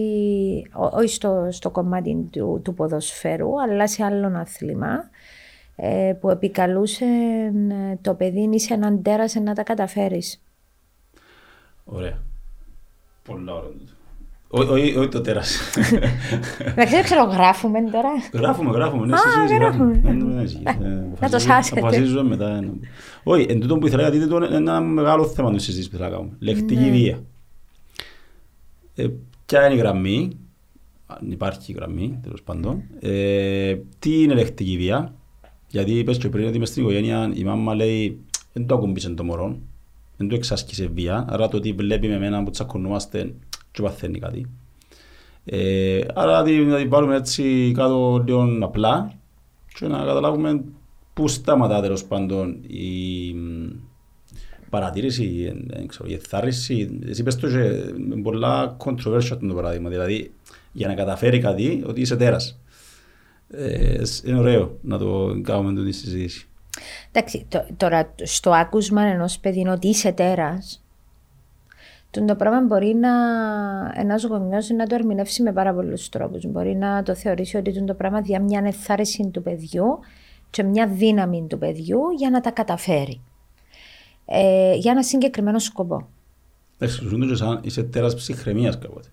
[0.92, 5.10] όχι στο, στο κομμάτι του, του ποδοσφαίρου, αλλά σε άλλο άθλημα, ε,
[6.20, 7.06] που επικαλούσε
[7.70, 10.42] ε, το παιδί είσαι έναν τέρας να τα καταφέρεις.
[11.84, 12.18] Ωραία.
[13.24, 13.72] Πολλά ωραία.
[14.48, 15.58] Όχι το τέρας.
[16.76, 18.10] Δεν ξέρω, γράφουμε τώρα.
[18.34, 19.06] Γράφουμε, γράφουμε.
[19.06, 20.02] Ναι, γράφουμε.
[21.20, 21.80] Να το σάσετε.
[21.80, 22.74] Αποφασίζουμε μετά.
[23.24, 26.36] Όχι, εν τούτο που ήθελα γιατί είναι ένα μεγάλο θέμα να συζήτηση που θα κάνουμε.
[26.40, 26.90] Λεκτική ναι.
[26.90, 27.24] βία.
[28.96, 29.08] Ε,
[29.46, 30.38] ποια είναι η γραμμή,
[31.06, 32.84] αν υπάρχει γραμμή, τέλος πάντων.
[33.00, 35.14] Ε, τι είναι λεκτική βία,
[35.76, 38.20] γιατί είπες και πριν ότι είμαι στην οικογένεια, η μάμα λέει
[38.54, 39.58] δεν το ακουμπήσε το μωρό,
[40.18, 43.34] δεν το εξάσκησε βία, άρα το ότι βλέπει με εμένα που τσακωνόμαστε
[43.72, 44.46] και παθαίνει κάτι.
[45.46, 49.14] Ε, άρα να την πάρουμε έτσι κάτω λίγο απλά
[49.78, 50.64] και να καταλάβουμε
[51.14, 53.36] πού σταματά τέλος πάντων η
[54.70, 55.54] παρατήρηση,
[56.06, 57.00] η εθάρρυνση.
[57.08, 57.84] Εσύ πες το και
[58.24, 60.32] πολλά controversial το παράδειγμα, δηλαδή
[60.72, 62.60] για να καταφέρει κάτι ότι είσαι τέρας.
[63.58, 66.48] Ε, είναι ωραίο να το κάνουμε τη συζήτηση.
[67.12, 70.86] Εντάξει, τώρα στο άκουσμα ενός παιδί ότι είσαι τέρας
[72.24, 73.10] το πράγμα μπορεί να
[73.96, 76.46] ένας γονιός να το ερμηνεύσει με πάρα πολλούς τρόπους.
[76.46, 80.00] Μπορεί να το θεωρήσει ότι το πράγμα δια μια εθάρρυνση του παιδιού
[80.50, 83.22] και μια δύναμη του παιδιού για να τα καταφέρει.
[84.26, 86.08] Ε, για ένα συγκεκριμένο σκοπό.
[86.78, 89.08] Εξουσούνται σαν είσαι τέρας ψυχραιμίας κάποτε.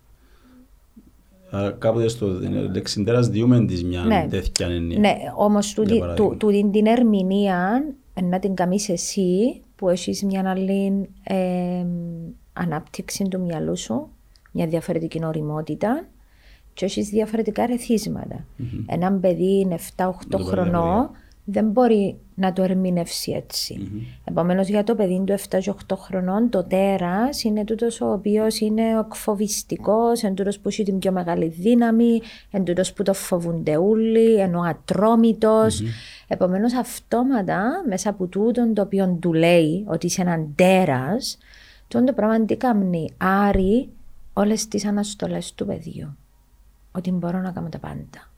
[1.78, 2.26] Κάποτε στο
[2.72, 4.26] λεξιντέρας διούμε της μια ναι.
[4.30, 4.98] τέτοια έννοια.
[4.98, 5.74] Ναι, όμως
[6.16, 6.36] του,
[6.70, 7.84] την ερμηνεία
[8.22, 11.86] να την κάνεις εσύ που έχεις μια άλλη ε,
[12.52, 14.08] ανάπτυξη του μυαλού σου,
[14.52, 16.06] μια διαφορετική οριμότητα
[16.74, 18.46] και έχεις διαφορετικά ρεθίσματα.
[18.58, 18.84] Mm-hmm.
[18.86, 20.10] Ένα παιδί είναι 7-8
[20.40, 21.10] χρονών,
[21.44, 23.80] δεν μπορεί να το ερμηνεύσει έτσι.
[23.80, 24.22] Mm-hmm.
[24.24, 25.60] Επομένως, για το παιδί του 7-8
[25.96, 30.98] χρονών, το τέρας είναι τούτος ο οποίος είναι ο εκφοβιστικό, είναι τούτος που έχει την
[30.98, 35.80] πιο μεγάλη δύναμη, είναι τούτος που το φοβούνται όλοι, είναι ο ατρόμητος.
[35.80, 36.28] Mm-hmm.
[36.28, 41.38] Επομένως, αυτόματα μέσα από τούτον το οποίο του λέει ότι είσαι έναν τέρας,
[41.88, 43.88] τον το πράγμα τι κάνει, άρει
[44.32, 46.16] όλες τις αναστολές του παιδιού.
[46.92, 48.31] Ότι μπορώ να κάνω τα πάντα.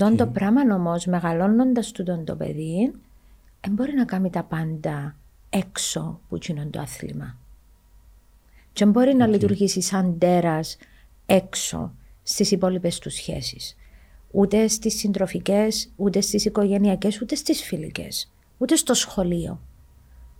[0.00, 0.16] Okay.
[0.16, 2.92] το πράγμα όμω, μεγαλώνοντας τούτον το παιδί,
[3.60, 5.16] δεν μπορεί να κάνει τα πάντα
[5.50, 7.36] έξω που είναι το άθλημα.
[8.72, 10.76] Και μπορεί να λειτουργήσει σαν τέρας
[11.26, 13.76] έξω στις υπόλοιπες τους σχέσεις.
[14.30, 19.60] Ούτε στις συντροφικές, ούτε στις οικογενειακές, ούτε στις φιλικές, ούτε στο σχολείο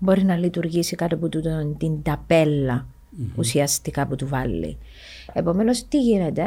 [0.02, 3.38] μπορεί να λειτουργήσει κάτω από τούτο, την ταπέλα mm-hmm.
[3.38, 4.78] ουσιαστικά που του βάλει.
[5.32, 6.44] Επομένως τι γίνεται,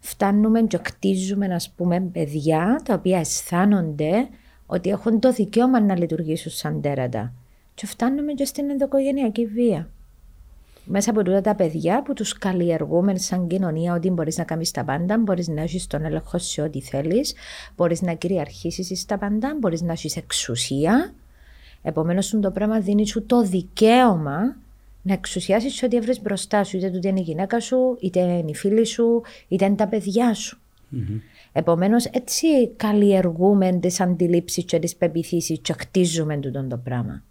[0.00, 4.28] φτάνουμε και κτίζουμε να πούμε παιδιά τα οποία αισθάνονται
[4.66, 7.32] ότι έχουν το δικαίωμα να λειτουργήσουν σαν τέρατα.
[7.74, 9.90] Και φτάνουμε και στην ενδοκογενειακή βία.
[10.84, 14.84] Μέσα από τούτα τα παιδιά που τους καλλιεργούμε σαν κοινωνία ότι μπορείς να κάνεις τα
[14.84, 17.34] πάντα, μπορείς να έχεις τον έλεγχο σε ό,τι θέλεις,
[17.76, 21.12] μπορείς να κυριαρχήσεις τα πάντα, μπορείς να έχεις εξουσία
[21.82, 24.56] Επομένως, το πράγμα δίνει σου το δικαίωμα
[25.08, 28.54] να εξουσιάσεις ό,τι έβρεις μπροστά σου, είτε τούτη είναι η γυναίκα σου, είτε είναι η
[28.54, 30.58] φίλη σου, είτε είναι τα παιδιά σου.
[30.92, 31.20] Mm-hmm.
[31.52, 37.22] Επομένως, έτσι καλλιεργούμε τις αντιλήψεις και τις πεπιθήσει και χτίζουμε τούτο το πράγμα.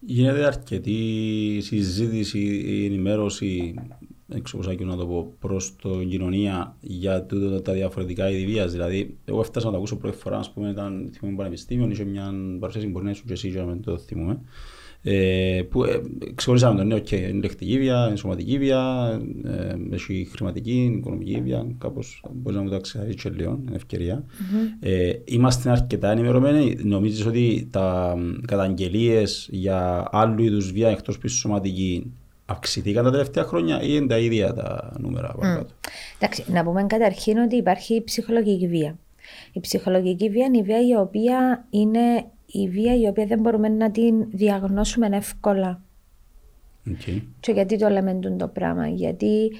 [0.00, 3.74] Γίνεται αρκετή συζήτηση, η ενημέρωση
[4.28, 8.72] εξωπωσάκι να το πω, προς την κοινωνία για τούτο, τα διαφορετικά είδη βίας.
[8.72, 12.32] Δηλαδή, εγώ έφτασα να το ακούσω πρώτη φορά, ας πούμε, ήταν θυμούμαι πανεπιστήμιο, είχε μια
[12.58, 14.40] παρουσίαση μπορεί να είσαι και εσύ, για να το θυμούμε.
[15.02, 16.00] Ε, που ε,
[16.34, 19.10] ξεχωρίσαμε τον νέο και είναι λεκτική βία, είναι σωματική βία,
[19.44, 24.24] ε, έχει χρηματική, οικονομική βία, κάπως μπορεί να μου το αξιάσεις και λίγο, είναι ευκαιρία.
[24.24, 24.76] Mm-hmm.
[24.80, 32.12] Ε, είμαστε αρκετά ενημερωμένοι, νομίζεις ότι τα καταγγελίες για άλλου είδους βία εκτός πίσω σωματική
[32.50, 35.64] αυξηθήκαν τα τελευταία χρόνια ή είναι τα ίδια τα νούμερα mm.
[36.18, 38.98] Εντάξει, να πούμε καταρχήν ότι υπάρχει ψυχολογική βία.
[39.52, 43.68] Η ψυχολογική βία είναι η βία η οποία είναι η βία η οποία δεν μπορούμε
[43.68, 45.80] να την διαγνώσουμε εύκολα.
[46.86, 47.22] Okay.
[47.40, 49.52] Και γιατί το λέμε το πράγμα, γιατί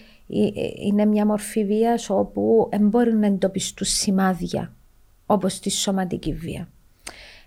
[0.83, 4.73] είναι μια μορφή βίας όπου δεν μπορούν να εντοπιστούν σημάδια,
[5.27, 6.69] όπως τη σωματική βία.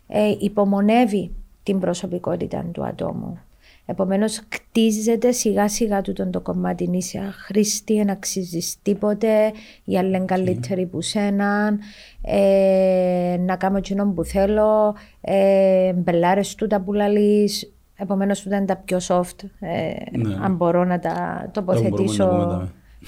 [0.08, 1.32] Ε, υπομονεύει
[1.63, 3.39] την προσωπικότητα του ατόμου.
[3.85, 6.89] Επομένως, κτίζεται σιγά σιγά του το κομμάτι.
[6.91, 9.51] Είσαι αχρήστη, δεν αξίζεις τίποτε.
[9.83, 11.77] Οι άλλοι είναι καλύτεροι που σένα.
[12.21, 14.95] Ε, να κάνω εκείνο που θέλω.
[15.21, 17.73] Ε, Μπελάρες του τα που λαλείς.
[17.95, 19.45] Επομένως, του είναι τα πιο soft.
[19.59, 20.37] Ε, ναι.
[20.41, 22.61] Αν μπορώ να τα τοποθετήσω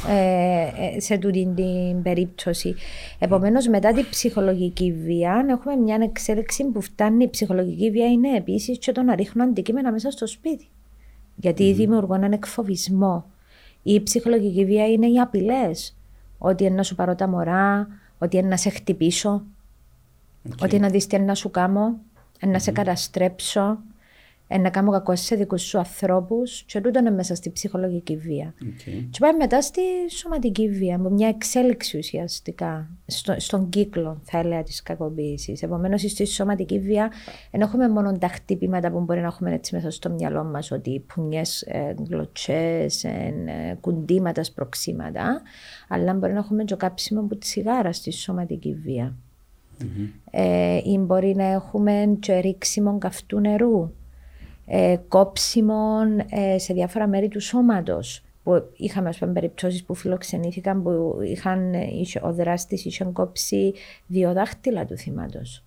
[0.08, 2.76] ε, σε τούτη την περίπτωση.
[3.20, 7.24] Επομένως, μετά την ψυχολογική βία, έχουμε μια εξέλιξη που φτάνει.
[7.24, 10.68] Η ψυχολογική βία είναι επίσης και το να ρίχνω αντικείμενα μέσα στο σπίτι.
[11.36, 11.76] Γιατί mm.
[11.76, 13.26] δημιουργώ έναν εκφοβισμό.
[13.84, 15.96] Η ψυχολογική βία είναι οι απειλές.
[16.38, 19.44] Ότι είναι να σου πάρω τα μωρά, ότι είναι να σε χτυπήσω,
[20.62, 22.00] ότι να δεις τι είναι να σου κάνω,
[22.46, 23.78] να σε καταστρέψω,
[24.48, 28.54] να κάνω κακό σε δικούς σου ανθρώπους, και τούτο είναι μέσα στη ψυχολογική βία.
[28.62, 29.08] Okay.
[29.10, 34.64] Και πάμε μετά στη σωματική βία, με μια εξέλιξη ουσιαστικά στο, στον κύκλο, θα έλεγα,
[34.64, 35.62] της κακοποίησης.
[35.62, 37.12] Επομένως, στη σωματική βία
[37.52, 41.04] δεν έχουμε μόνο τα χτύπηματα που μπορεί να έχουμε έτσι μέσα στο μυαλό μας, ότι
[41.08, 45.42] πουνιές, ε, γλωτσές, ε, κουντήματα, σπροξήματα,
[45.88, 49.16] αλλά μπορεί να έχουμε και κάψιμο από τη σιγάρα στη σωματική βία.
[49.80, 50.10] Mm-hmm.
[50.32, 53.92] Ε, ή μπορεί να έχουμε και ρίξιμο καυτού νερού
[54.66, 58.24] ε, κόψιμων ε, σε διάφορα μέρη του σώματος.
[58.44, 61.74] Που είχαμε ας πούμε, περιπτώσεις που φιλοξενήθηκαν που είχαν,
[62.22, 63.74] ο δράστης είχε κόψει
[64.08, 65.64] δύο δάχτυλα του θύματος.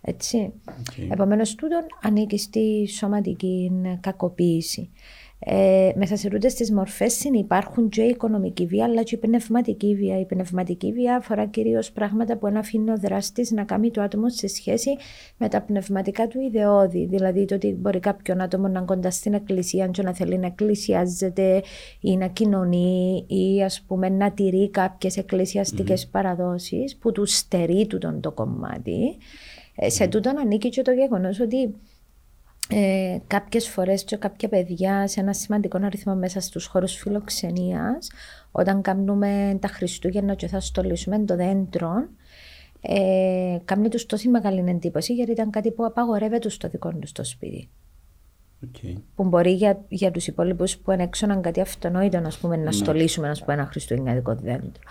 [0.00, 0.52] Έτσι.
[0.66, 1.08] Okay.
[1.10, 4.90] Επομένως, τούτον ανήκει στη σωματική κακοποίηση.
[5.38, 9.94] Ε, μέσα σε τούτε τι μορφές υπάρχουν και η οικονομική βία αλλά και η πνευματική
[9.94, 10.20] βία.
[10.20, 14.46] Η πνευματική βία αφορά κυρίως πράγματα που αφήνει ο δράστης να κάνει το άτομο σε
[14.46, 14.90] σχέση
[15.36, 17.06] με τα πνευματικά του ιδεώδη.
[17.06, 21.62] Δηλαδή το ότι μπορεί κάποιον άτομο να κοντά στην εκκλησία και να θέλει να εκκλησιάζεται
[22.00, 26.10] ή να κοινωνεί ή ας πούμε να τηρεί κάποιες εκκλησιαστικές mm.
[26.10, 29.16] παραδόσεις που του στερεί του το κομμάτι.
[29.76, 31.74] Ε, σε τούτον ανήκει και το γεγονός ότι
[32.68, 38.10] ε, κάποιες φορές και κάποια παιδιά σε ένα σημαντικό αριθμό μέσα στους χώρους φιλοξενίας
[38.50, 42.08] όταν κάνουμε τα Χριστούγεννα και θα στολίσουμε το δέντρο
[42.80, 47.24] ε, κάνει τους τόση μεγάλη εντύπωση γιατί ήταν κάτι που απαγορεύεται στο δικό τους στο
[47.24, 47.68] σπίτι.
[48.66, 48.94] Okay.
[49.14, 52.62] Που μπορεί για, για τους υπόλοιπους που είναι έξω να κάτι αυτονόητο να, πούμε, να
[52.62, 52.72] ναι.
[52.72, 54.82] στολίσουμε πούμε, ένα χριστουγεννιάτικο δέντρο.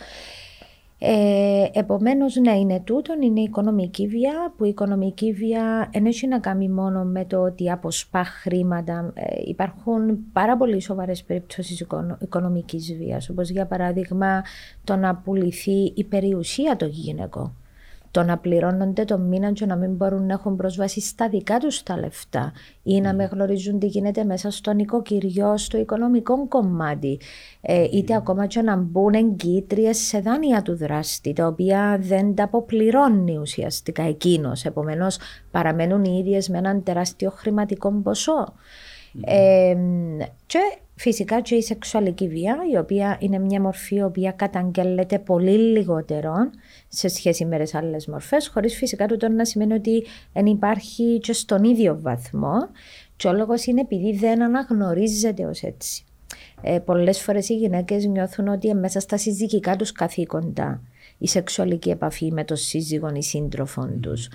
[0.99, 6.27] Ε, Επομένως, ναι, είναι τούτο, είναι η οικονομική βία, που η οικονομική βία δεν έχει
[6.27, 9.12] να κάνει μόνο με το ότι αποσπά χρήματα.
[9.13, 14.41] Ε, υπάρχουν πάρα πολύ σοβαρές περιπτώσεις οικονο, οικονομικής βίας, όπως για παράδειγμα
[14.84, 17.55] το να πουληθεί η περιουσία των γυναικών
[18.15, 21.84] το να πληρώνονται το μήνα και να μην μπορούν να έχουν πρόσβαση στα δικά τους
[21.84, 27.19] τα λεφτά ή να με γνωρίζουν τι γίνεται μέσα στο νοικοκυριό, στο οικονομικό κομμάτι.
[27.62, 32.43] Ε, είτε ακόμα και να μπουν εγκύτριες σε δάνεια του δράστη, τα οποία δεν τα
[32.43, 34.65] αποπληρώνει ουσιαστικά εκείνος.
[34.65, 35.17] Επομένως,
[35.51, 38.54] παραμένουν οι ίδιες με έναν τεράστιο χρηματικό ποσό.
[39.25, 39.75] Ε,
[40.45, 40.60] και
[40.95, 46.34] φυσικά και η σεξουαλική βία, η οποία είναι μια μορφή η οποία καταγγέλλεται πολύ λιγότερο
[46.88, 51.34] σε σχέση με τις άλλες μορφές, χωρίς φυσικά τούτο να σημαίνει ότι δεν υπάρχει και
[51.34, 52.69] στον ίδιο βαθμό.
[53.15, 56.04] Και ο λόγος είναι επειδή δεν αναγνωρίζεται ως έτσι.
[56.62, 60.82] Ε, Πολλές φορές οι γυναίκες νιώθουν ότι μέσα στα συζυγικά τους καθήκοντα
[61.17, 64.00] η σεξουαλική επαφή με τον σύζυγο ή σύντροφο mm.
[64.02, 64.30] τους.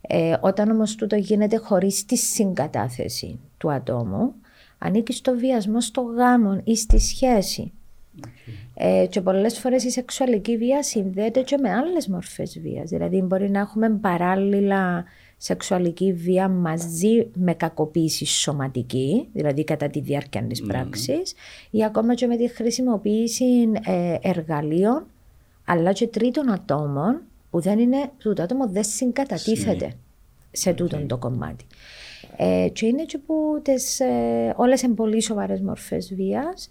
[0.00, 4.34] Ε, όταν όμως τούτο γίνεται χωρίς τη συγκατάθεση του ατόμου,
[4.78, 7.72] ανήκει στο βιασμό, στο γάμο ή στη σχέση.
[8.74, 12.88] Ε, και πολλές φορές η σεξουαλική βία συνδέεται και με άλλες μορφές βίας.
[12.90, 15.04] Δηλαδή, μπορεί να έχουμε παράλληλα
[15.36, 20.66] σεξουαλική βία μαζί με κακοποίηση σωματική, δηλαδή κατά τη διάρκεια της mm.
[20.68, 21.34] πράξης,
[21.70, 23.44] ή ακόμα και με τη χρησιμοποίηση
[23.86, 25.06] ε, εργαλείων,
[25.64, 29.92] αλλά και τρίτων ατόμων που δεν είναι, που το άτομο δεν συγκατατίθεται
[30.50, 31.64] σε τούτο το κομμάτι.
[32.36, 36.68] Ε, και είναι και που τις, ε, όλες είναι πολύ σοβαρές μορφές βίας,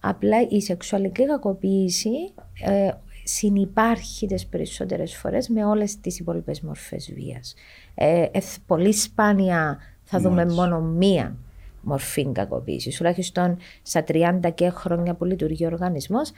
[0.00, 2.32] απλά η σεξουαλική κακοποίηση
[2.64, 2.90] ε,
[3.24, 7.54] συνυπάρχει τις περισσότερες φορές με όλες τις υπόλοιπες μορφές βίας.
[7.94, 11.36] Ε, ε πολύ σπάνια θα δούμε μόνο μία
[11.88, 12.96] μορφή κακοποίησης.
[12.96, 16.32] Τουλάχιστον στα 30 και χρόνια που λειτουργεί ο οργανισμός,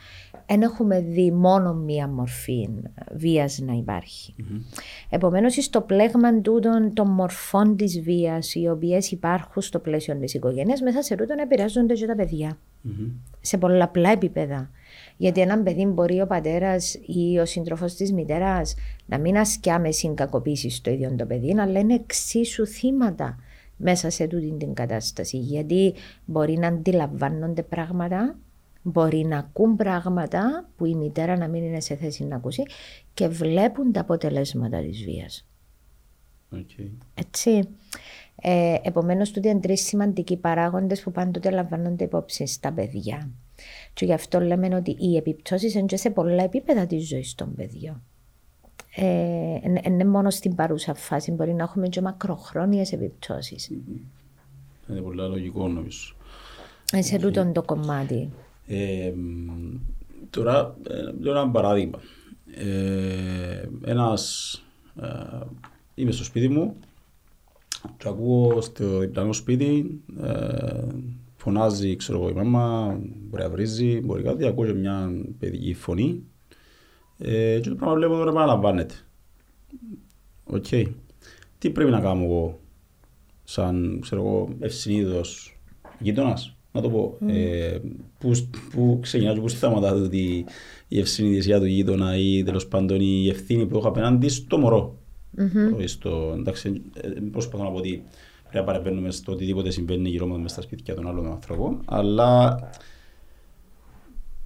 [0.45, 2.69] δεν έχουμε δει μόνο μία μορφή
[3.11, 4.35] βίας να υπάρχει.
[4.37, 4.61] Mm-hmm.
[5.09, 10.81] Επομένως, στο πλέγμα τούτων των μορφών της βίας, οι οποίες υπάρχουν στο πλαίσιο της οικογένειας,
[10.81, 12.57] μέσα σε τούτον επηρεάζονται και τα παιδιά.
[12.85, 13.11] Mm-hmm.
[13.41, 14.69] Σε πολλαπλά επίπεδα.
[15.17, 20.13] Γιατί έναν παιδί μπορεί ο πατέρας ή ο σύντροφος της μητέρας να μην ασκεί άμεση
[20.13, 23.37] κακοποίηση στο ίδιο το παιδί, αλλά είναι εξίσου θύματα
[23.81, 25.37] μέσα σε τούτη την κατάσταση.
[25.37, 25.93] Γιατί
[26.25, 28.39] μπορεί να αντιλαμβάνονται πράγματα,
[28.81, 32.63] μπορεί να ακούν πράγματα που η μητέρα να μην είναι σε θέση να ακούσει
[33.13, 35.45] και βλέπουν τα αποτελέσματα της βίας.
[36.55, 36.89] Okay.
[37.13, 37.67] Έτσι.
[38.35, 43.29] Ε, Επομένως, τούτοι είναι τρεις σημαντικοί παράγοντες που πάντοτε λαμβάνονται υπόψη στα παιδιά.
[43.93, 47.55] Και γι' αυτό λέμε ότι οι επιπτώσεις είναι και σε πολλά επίπεδα της ζωής των
[47.55, 48.03] παιδιών.
[48.95, 53.71] Ε, είναι μόνο στην παρούσα φάση, μπορεί να έχουμε και μακροχρόνιες επιπτώσεις.
[54.89, 56.13] Είναι πολύ λογικό νομίζω.
[56.91, 58.29] Ε, σε τούτο το κομμάτι.
[58.67, 59.13] Ε,
[60.29, 61.99] τώρα, ε, λέω ένα παράδειγμα.
[62.55, 64.53] Ε, ένας,
[65.01, 65.07] ε,
[65.95, 66.75] είμαι στο σπίτι μου
[67.97, 70.87] και ακούω στο διπλανό σπίτι ε,
[71.35, 72.99] φωνάζει ξέρω εγώ η μάμα,
[73.29, 76.23] μπορεί να βρίζει, μπορεί κάτι, ακούω και μια παιδική φωνή
[77.21, 78.93] ε, και το πράγμα βλέπω τώρα επαναλαμβάνεται.
[80.43, 80.65] Οκ.
[80.71, 80.85] Okay.
[81.57, 82.59] Τι πρέπει να κάνω εγώ
[83.43, 85.59] σαν ξέρω εγώ ευσυνείδητος
[85.99, 87.29] γείτονας; Να το πω, mm.
[87.29, 87.79] ε,
[88.19, 88.31] που,
[88.71, 90.45] που ξεκινά και που σταματά ότι
[90.87, 94.95] η ευσυνειδησία του γείτονα ή τέλος πάντων η ευθύνη που έχω απέναντι στο μωρό.
[95.37, 95.83] Mm-hmm.
[95.85, 98.03] Στο, εντάξει, ε, προσπαθώ να πω ότι
[98.41, 102.59] πρέπει να παραπαίνουμε στο οτιδήποτε συμβαίνει γύρω μας στα σπίτια των άλλων ανθρώπων, αλλά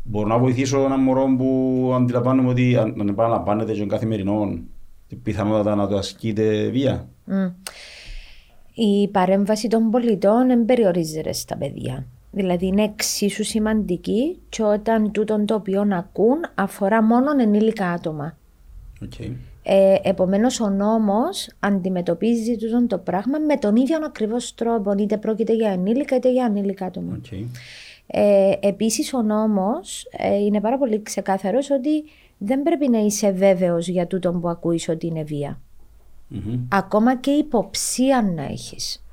[0.08, 4.60] μπορώ να βοηθήσω έναν μωρό που αντιλαμβάνομαι ότι αν επαναλαμβάνεται και καθημερινό,
[5.24, 7.08] πιθανότατα να το ασκείται βία.
[7.28, 7.54] Mm.
[8.74, 12.06] Η παρέμβαση των πολιτών δεν περιορίζεται στα παιδιά.
[12.32, 18.38] Δηλαδή είναι εξίσου σημαντική και όταν τούτον το οποίο ακούν αφορά μόνο ενήλικα άτομα.
[19.02, 19.32] Okay.
[19.64, 25.54] Ε, Επομένως, ο νόμος αντιμετωπίζει τούτο το πράγμα με τον ίδιο ακριβώς τρόπο, είτε πρόκειται
[25.54, 27.20] για ενήλικα είτε για ανήλικα άτομα.
[27.24, 27.44] Okay.
[28.08, 32.04] Ε, Επίσης, ο νόμος ε, είναι πάρα πολύ ξεκάθαρος ότι
[32.38, 35.60] δεν πρέπει να είσαι βέβαιος για τούτο που ακούεις ότι είναι βία.
[36.34, 36.60] Mm-hmm.
[36.70, 39.06] Ακόμα και υποψία να έχεις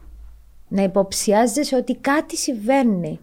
[0.73, 3.21] να υποψιάζεσαι ότι κάτι συμβαίνει.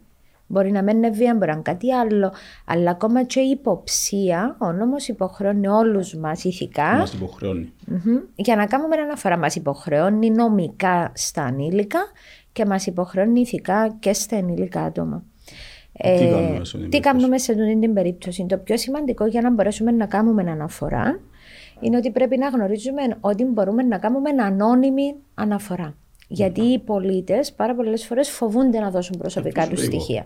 [0.48, 2.34] Μπορεί να μένει βία, μπορεί να είναι κάτι άλλο,
[2.66, 6.98] αλλά ακόμα και η υποψία, ο νόμος υποχρεώνει όλους μας ηθικά.
[6.98, 7.74] Μας υποχρεώνει.
[8.36, 9.38] για να κάνουμε αναφορά.
[9.38, 12.00] Μας υποχρεώνει νομικά στα ανήλικα
[12.52, 15.24] και μας υποχρεώνει ηθικά και στα ενήλικα άτομα.
[16.04, 19.52] Τι ε, κάνουμε σε τι κάνουμε σε αυτή την περίπτωση; Το πιο σημαντικό για να
[19.52, 21.20] μπορέσουμε να κάνουμε αναφορά
[21.80, 25.96] είναι ότι πρέπει να γνωρίζουμε ότι μπορούμε να κάνουμε ανώνυμη αναφορά.
[26.28, 30.26] Γιατί οι πολίτες πάρα πολλές φορές φοβούνται να δώσουν προσωπικά τους στοιχεία.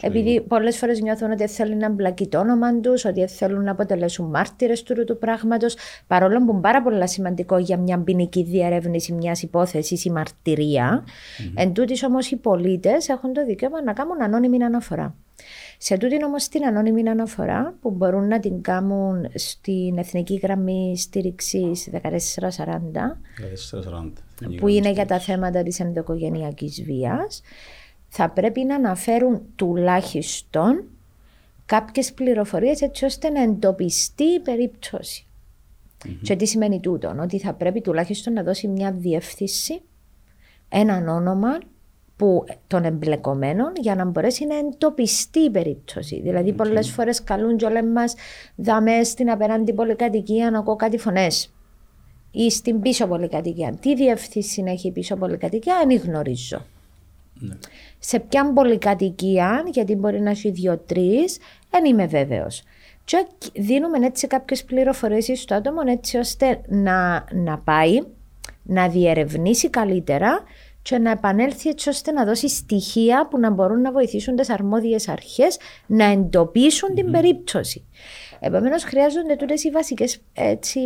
[0.00, 4.26] Επειδή πολλές φορές νιώθουν ότι θέλουν να μπλακεί το όνομα τους, ότι θέλουν να αποτελέσουν
[4.26, 9.42] μάρτυρες του του πράγματος, παρόλο που είναι πάρα πολύ σημαντικό για μια ποινική διαρεύνηση μιας
[9.42, 11.04] υπόθεσης ή μαρτυρία.
[11.04, 11.52] Mm-hmm.
[11.54, 15.14] Εν τούτης όμως οι πολίτες έχουν το δικαίωμα να κάνουν ανώνυμη αναφορά.
[15.78, 21.88] Σε τούτη όμως την ανώνυμη αναφορά που μπορούν να την κάνουν στην Εθνική Γραμμή Στήριξης
[21.92, 21.98] 1440,
[23.80, 24.12] 1440
[24.56, 27.42] που είναι για τα θέματα της ενδοοικογενειακής βίας,
[28.12, 30.84] θα πρέπει να αναφέρουν τουλάχιστον
[31.66, 35.26] κάποιες πληροφορίες έτσι ώστε να εντοπιστεί η περιπτωση
[36.22, 39.82] Και τι σημαίνει τούτο, ότι θα πρέπει τουλάχιστον να δώσει μια διεύθυνση,
[40.68, 41.58] έναν όνομα
[42.16, 46.20] που, των εμπλεκομένων για να μπορέσει να εντοπιστεί η περίπτωση.
[46.20, 46.56] Δηλαδή, okay.
[46.56, 48.14] πολλές φορές καλούν και όλα μας
[48.54, 51.52] δαμέ στην απέναντι πολυκατοικία να ακούω κάτι φωνές.
[52.30, 53.74] Ή στην πίσω πολυκατοικία.
[53.80, 56.66] Τι διευθύνση έχει η πίσω πολυκατοικία, δεν γνωρίζω.
[57.34, 57.54] Ναι.
[58.02, 61.16] Σε ποια πολυκατοικία, γιατί μπορεί να έχει δύο-τρει,
[61.70, 62.62] δεν είμαι βέβαιος.
[63.04, 67.98] Και δίνουμε έτσι κάποιες πληροφορίες στο άτομο έτσι ώστε να, να πάει,
[68.62, 70.42] να διερευνήσει καλύτερα
[70.82, 75.08] και να επανέλθει έτσι ώστε να δώσει στοιχεία που να μπορούν να βοηθήσουν τις αρμόδιες
[75.08, 77.84] αρχές να εντοπίσουν την περίπτωση.
[78.40, 80.22] Επομένως, χρειάζονται τούτες οι βασικές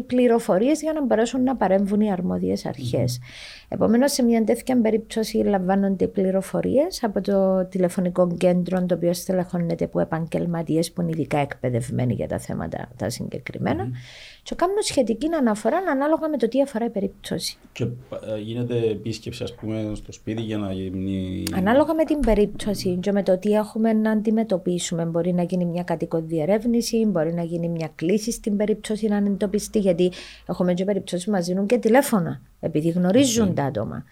[0.06, 3.18] πληροφορίες για να μπορέσουν να παρέμβουν οι αρμόδιες αρχές.
[3.20, 3.63] Mm.
[3.68, 10.00] Επομένως, σε μια τέτοια περίπτωση λαμβάνονται πληροφορίες από το τηλεφωνικό κέντρο, το οποίο στελεχώνεται από
[10.00, 13.84] επαγγελματίες που είναι ειδικά εκπαιδευμένοι για τα θέματα τα συγκεκριμένα.
[13.84, 17.56] Mm και κάνουν σχετική αναφορά ανάλογα με το τι αφορά η περίπτωση.
[17.72, 21.42] Και ε, γίνεται επίσκεψη, ας πούμε, στο σπίτι για να γίνει.
[21.54, 25.04] Ανάλογα με την περίπτωση και με το τι έχουμε να αντιμετωπίσουμε.
[25.04, 29.78] Μπορεί να γίνει μια κατοικό διερεύνηση, μπορεί να γίνει μια κλίση στην περίπτωση να εντοπιστεί.
[29.78, 30.12] Γιατί
[30.46, 33.54] έχουμε και περιπτώσει που μας δίνουν και τηλέφωνα, επειδή γνωρίζουν okay.
[33.54, 34.04] τα άτομα.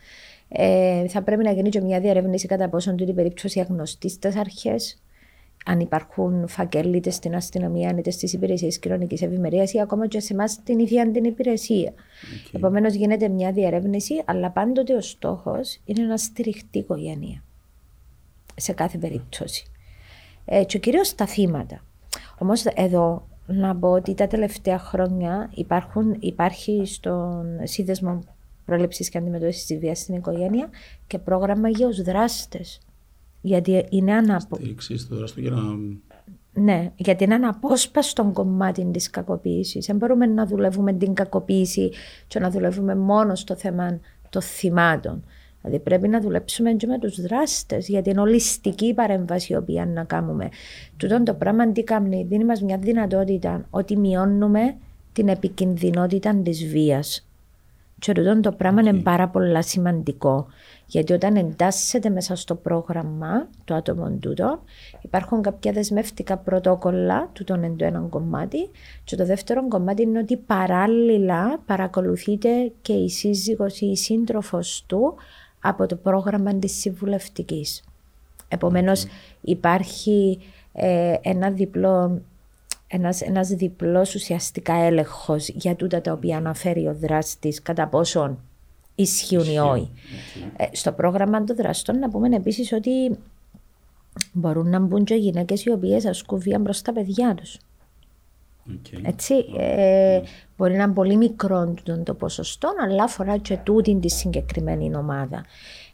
[0.48, 5.02] Ε, θα πρέπει να γίνει και μια διερεύνηση κατά πόσον την περίπτωση αγνωστή στις αρχές
[5.64, 10.32] αν υπάρχουν φακέλοι είτε στην αστυνομία είτε στις υπηρεσίες κοινωνικής ευημερίας ή ακόμα και σε
[10.32, 11.92] εμάς την ίδια την υπηρεσία.
[11.92, 12.50] Okay.
[12.52, 17.42] Επομένως, γίνεται μια διερεύνηση, αλλά πάντοτε ο στόχος είναι να στηριχτεί η οικογένεια.
[18.56, 19.66] Σε κάθε περίπτωση.
[20.44, 21.84] Ε, και κυρίως τα θύματα.
[22.38, 28.20] Όμως εδώ να πω ότι τα τελευταία χρόνια υπάρχουν, υπάρχει στον σύνδεσμο
[28.64, 30.70] πρόληψης και αντιμετώπισης της βίας στην οικογένεια
[31.07, 32.80] και πρόγραμμα για τους δράστες.
[33.41, 34.59] Γιατί είναι αναπο...
[36.55, 39.86] Ναι, γιατί είναι αναπόσπαστο κομμάτι της κακοποίησης.
[39.86, 41.91] Δεν μπορούμε να δουλεύουμε την κακοποίηση
[42.26, 45.24] και να δουλεύουμε μόνο στο θέμα των θυμάτων.
[45.62, 50.05] Δηλαδή πρέπει να δουλέψουμε και με τους δράστες για την ολιστική παρέμβαση η οποία να
[50.05, 50.49] κάνουμε.
[50.97, 54.76] Τούτο το πράγμα τι κάνει, δίνει μας μια δυνατότητα ότι μειώνουμε
[55.12, 57.26] την επικινδυνότητα της βίας.
[58.03, 60.46] Και τούτο το πράγμα είναι πάρα πολύ σημαντικό.
[60.86, 64.62] Γιατί όταν εντάσσεται μέσα στο πρόγραμμα το άτομο τούτο,
[65.00, 68.70] υπάρχουν κάποια δεσμευτικά πρωτόκολλα, τούτο είναι το ένα κομμάτι.
[69.05, 75.14] Και το δεύτερο κομμάτι είναι ότι παράλληλα παρακολουθείται και η σύζυγος ή η σύντροφος του
[75.61, 77.82] από το πρόγραμμα της συμβουλευτικής.
[78.48, 79.07] Επομένως
[79.40, 80.38] υπάρχει
[80.72, 82.22] ε, ένα διπλό
[82.95, 88.38] ένας, ένας διπλός ουσιαστικά έλεγχος για τούτα τα οποία αναφέρει ο δράστης κατά πόσον
[88.95, 89.90] ισχύουν ή όχι.
[90.57, 93.18] Ε, στο πρόγραμμα των δραστών να πούμε επίσης ότι
[94.32, 97.59] μπορούν να μπουν και γυναίκες οι οποίες ασκούν βία μπροστά στα παιδιά τους.
[99.03, 100.20] Έτσι, ε,
[100.57, 101.74] μπορεί να είναι πολύ μικρό
[102.05, 105.45] το ποσοστό, αλλά αφορά και τούτη τη συγκεκριμένη ομάδα.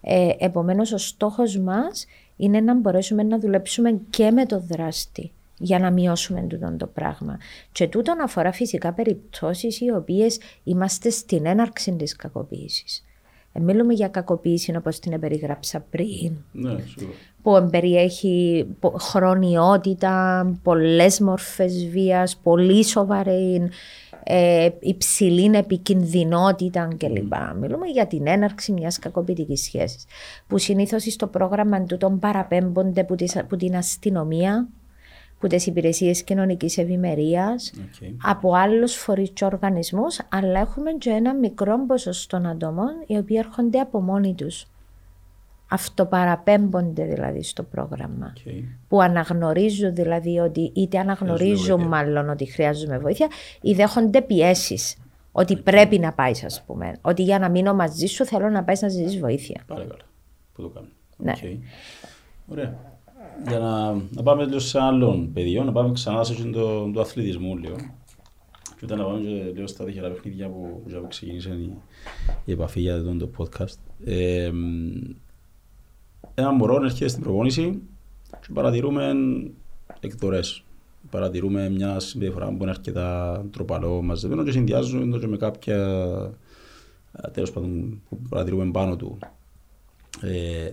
[0.01, 5.79] Ε, επομένως, ο στόχος μας είναι να μπορέσουμε να δουλέψουμε και με το δράστη για
[5.79, 7.39] να μειώσουμε τούτο το πράγμα.
[7.73, 13.05] Και τούτο αφορά φυσικά περιπτώσεις οι οποίες είμαστε στην έναρξη της κακοποίησης.
[13.53, 16.33] Ε, μιλούμε για κακοποίηση όπως την περιγράψα πριν.
[16.53, 16.77] Ναι,
[17.43, 18.67] που περιέχει
[18.99, 23.69] χρονιότητα, πολλές μορφές βίας, πολύ σοβαρή,
[24.23, 27.33] ε, υψηλή επικινδυνότητα κλπ.
[27.33, 27.57] Mm.
[27.61, 30.05] Μιλούμε για την έναρξη μιας κακοποιητικής σχέσης.
[30.47, 33.05] Που συνήθως στο πρόγραμμα του τον παραπέμπονται
[33.49, 34.69] που την αστυνομία,
[35.39, 38.13] από τις υπηρεσίες κοινωνικής ευημερίας, okay.
[38.23, 43.81] από άλλους φορείς και οργανισμούς, αλλά έχουμε και ένα μικρό ποσοστό ατόμων οι οποίοι έρχονται
[43.81, 44.67] από μόνοι τους.
[45.71, 48.33] Αυτοπαραπέμπονται δηλαδή στο πρόγραμμα.
[48.37, 48.63] Okay.
[48.89, 53.29] Που αναγνωρίζουν δηλαδή ότι είτε αναγνωρίζουν μάλλον ότι χρειάζομαι βοήθεια
[53.61, 54.97] ή δέχονται πιέσεις.
[55.33, 55.65] Ότι okay.
[55.65, 56.97] πρέπει να πάεις, ας πούμε.
[57.01, 59.63] Ότι για να μείνω μαζί σου θέλω να πάεις να ζητήσεις βοήθεια.
[59.67, 60.03] Πάρα καλά.
[60.53, 60.89] Πού το κάνω.
[61.17, 61.33] Ναι.
[61.43, 61.59] Okay.
[62.47, 62.88] Ωραία
[63.47, 67.55] για να, να πάμε λίγο σε άλλον πεδίο, να πάμε ξανά σε το, το αθλητισμό
[67.55, 67.77] λίγο.
[68.79, 71.73] Και όταν να πάμε και λίγο στα τυχερά παιχνίδια που, που ξεκίνησε η,
[72.45, 73.77] η επαφή για το, το podcast.
[74.05, 74.51] Ε,
[76.35, 77.81] ένα μωρό έρχεται στην προπόνηση
[78.31, 79.13] και παρατηρούμε
[80.01, 80.63] εκδορές.
[81.11, 86.33] Παρατηρούμε μια συμπεριφορά που είναι αρκετά τροπαλό μαζεμένο και συνδυάζουμε το και με κάποια
[87.33, 89.19] τέλος πάντων που παρατηρούμε πάνω του.
[90.23, 90.71] Ε,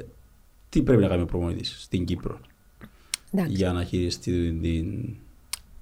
[0.70, 2.40] τι πρέπει να κάνει ο προπονητής στην Κύπρο;
[3.48, 5.16] Για να χειριστεί την.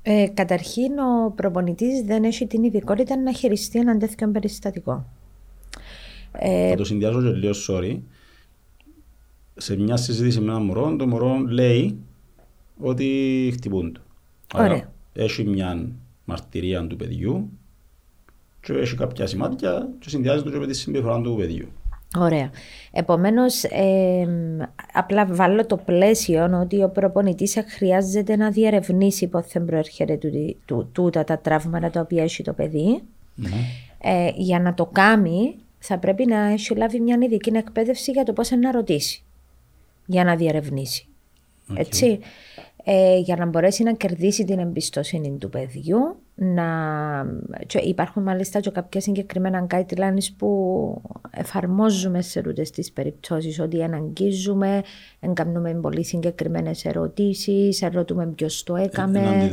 [0.01, 5.05] Ε, καταρχήν, ο προπονητής δεν έχει την ειδικότητα να χειριστεί έναν τέτοιο περιστατικό.
[6.31, 7.99] Ε, Θα το συνδυάζω και λίγο, sorry.
[9.55, 11.97] Σε μια συζήτηση με ένα μωρό, το μωρό λέει
[12.77, 14.01] ότι χτυπούν το.
[14.55, 14.91] Ωραία.
[15.13, 15.89] Έχει μια
[16.25, 17.49] μαρτυρία του παιδιού
[18.61, 21.67] και έχει κάποια σημάδια και συνδυάζει το με τη συμπεριφορά του παιδιού.
[22.17, 22.49] Ωραία.
[22.91, 24.27] Επομένως, ε,
[24.93, 30.19] απλά βάλω το πλαίσιο ότι ο προπονητής χρειάζεται να διερευνήσει πότε δεν προέρχεται
[30.91, 33.01] τούτα τα τραύματα τα οποία έχει το παιδί.
[33.35, 33.49] Ναι.
[34.01, 38.33] Ε, για να το κάνει, θα πρέπει να έχει λάβει μια ειδική εκπαίδευση για το
[38.33, 39.23] πώς να ρωτήσει.
[40.05, 41.05] Για να διερευνήσει.
[41.75, 42.19] Έτσι.
[42.83, 46.17] Ε, για να μπορέσει να κερδίσει την εμπιστοσύνη του παιδιού.
[46.35, 46.65] Να...
[47.65, 54.81] Και υπάρχουν μάλιστα και κάποια συγκεκριμένα guidelines που εφαρμόζουμε σε ρούτες τις περιπτώσεις ότι αναγγίζουμε,
[55.19, 59.49] εγκαμνούμε πολύ συγκεκριμένες ερωτήσεις, ερωτούμε ποιος το έκαμε,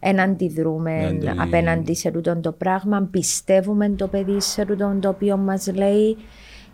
[0.00, 5.72] εν, αντιδρούμε, απέναντι σε ρούτον το πράγμα, πιστεύουμε το παιδί σε ρούτον το οποίο μας
[5.74, 6.16] λέει.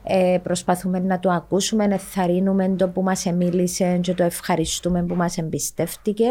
[0.04, 5.14] Ε, προσπαθούμε να το ακούσουμε, να εθαρρύνουμε το που μας μίλησε και το ευχαριστούμε που
[5.14, 6.26] μας εμπιστεύτηκε.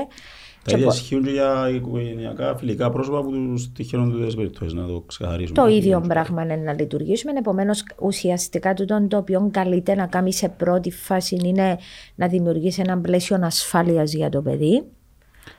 [0.64, 5.04] Τα ίδια ισχύουν και για οικογενειακά φιλικά πρόσωπα που τους τυχαίνουν τέτοιες περιπτώσεις, να το
[5.06, 5.62] ξεχαρίσουμε.
[5.62, 7.32] Το ίδιο πράγμα είναι να λειτουργήσουμε.
[7.38, 11.78] Επομένως, ουσιαστικά το, το οποίο καλείται να κάνει σε πρώτη φάση είναι
[12.16, 14.84] να δημιουργήσει ένα πλαίσιο ασφάλειας για το παιδί.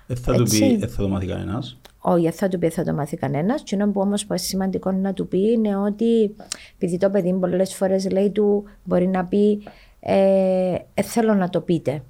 [0.06, 1.80] Δεν θα, το πει, θα το μάθει κανένας.
[1.98, 3.62] Όχι, θα του πει, θα το μάθει κανένας.
[3.62, 6.34] Και που όμως που σημαντικό να του πει είναι ότι,
[6.74, 9.62] επειδή το παιδί πολλές φορές λέει του, μπορεί να πει,
[10.00, 12.02] ε, ε, θέλω να το πείτε.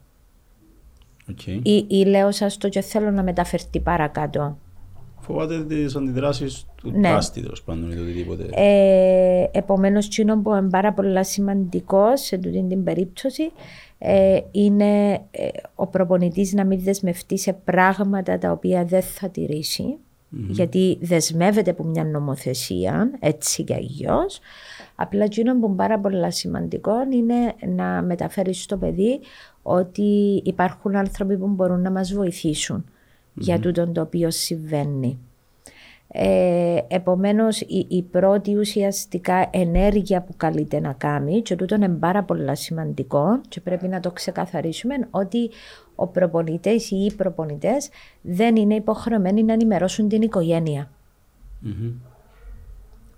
[1.30, 1.60] Okay.
[1.62, 4.58] Ή, ή λέω σας το και θέλω να μεταφερθεί παρακάτω.
[5.18, 7.08] Φοβάται τις αντιδράσεις του ναι.
[7.08, 8.48] τράστη, τέλος πάντων, ή οτιδήποτε.
[8.50, 10.08] Ε, Επομένως,
[10.42, 13.52] που είναι πάρα πολύ σημαντικός σε αυτή την περίπτωση
[13.98, 19.98] ε, είναι ε, ο προπονητής να μην δεσμευτεί σε πράγματα τα οποία δεν θα τηρησει
[20.32, 24.40] γιατί δεσμεύεται από μια νομοθεσία, έτσι και αλλιώς.
[24.94, 29.20] Απλά εκείνο που είναι πάρα πολύ σημαντικό είναι να μεταφέρει στο παιδί
[29.62, 32.84] ότι υπάρχουν άνθρωποι που μπορούν να μας βοηθήσουν
[33.34, 35.18] για τούτο το οποίο συμβαίνει.
[36.14, 42.22] Ε, επομένως η, η, πρώτη ουσιαστικά ενέργεια που καλείται να κάνει και τούτο είναι πάρα
[42.22, 45.50] πολύ σημαντικό και πρέπει να το ξεκαθαρίσουμε ότι
[45.94, 47.88] ο προπονητής ή οι προπονητές
[48.20, 50.90] δεν είναι υποχρεωμένοι να ενημερώσουν την οικογένεια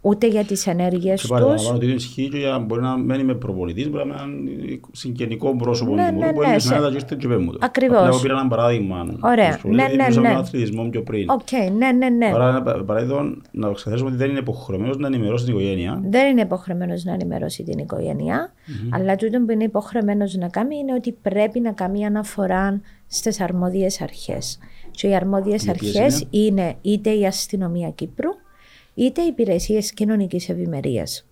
[0.07, 1.29] ούτε για τις ενέργειες του.
[1.29, 5.95] Παραλαμβάνω ότι ισχύει και για μπορεί να μένει με προπονητής, μπορεί να είναι συγγενικό πρόσωπο
[5.95, 7.59] ναι, ναι, μπορεί να είναι και ήρθε και πέμπω το.
[7.61, 7.99] Ακριβώς.
[7.99, 9.07] Απλά πήρα ένα παράδειγμα.
[9.21, 9.59] Ωραία.
[9.63, 10.29] Ναι, ναι, ναι.
[10.29, 11.31] αθλητισμό πιο πριν.
[11.31, 12.31] Οκ, okay, ναι, ναι, ναι.
[12.35, 16.03] Άρα, παράδειγμα, να ξεκαθαρίσουμε ότι δεν είναι υποχρεωμένος να ενημερώσει την οικογένεια.
[16.11, 18.89] Δεν είναι υποχρεωμένος να ενημερώσει την οικογένεια, mm-hmm.
[18.91, 24.01] αλλά τούτο που είναι υποχρεωμένος να κάνει είναι ότι πρέπει να κάνει αναφορά στις αρμόδιες
[24.01, 24.59] αρχές.
[24.91, 28.31] Και οι αρμόδιες αρχές είναι; είναι είτε η αστυνομία Κύπρου,
[28.95, 31.26] είτε υπηρεσίες κοινωνικής ευημερίας.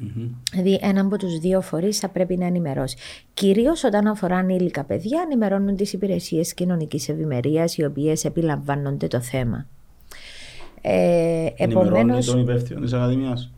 [0.00, 0.28] Mm-hmm.
[0.52, 2.96] Δηλαδή, ένα από τους δύο φορείς θα πρέπει να ενημερώσει.
[3.34, 9.66] Κυρίως όταν αφορά ανήλικα παιδιά, ενημερώνουν τις υπηρεσίες κοινωνικής ευημερίας, οι οποίες επιλαμβάνονται το θέμα.
[10.80, 13.52] Ε, Ενημερώνει τον υπεύθυνο της Ακαδημίας.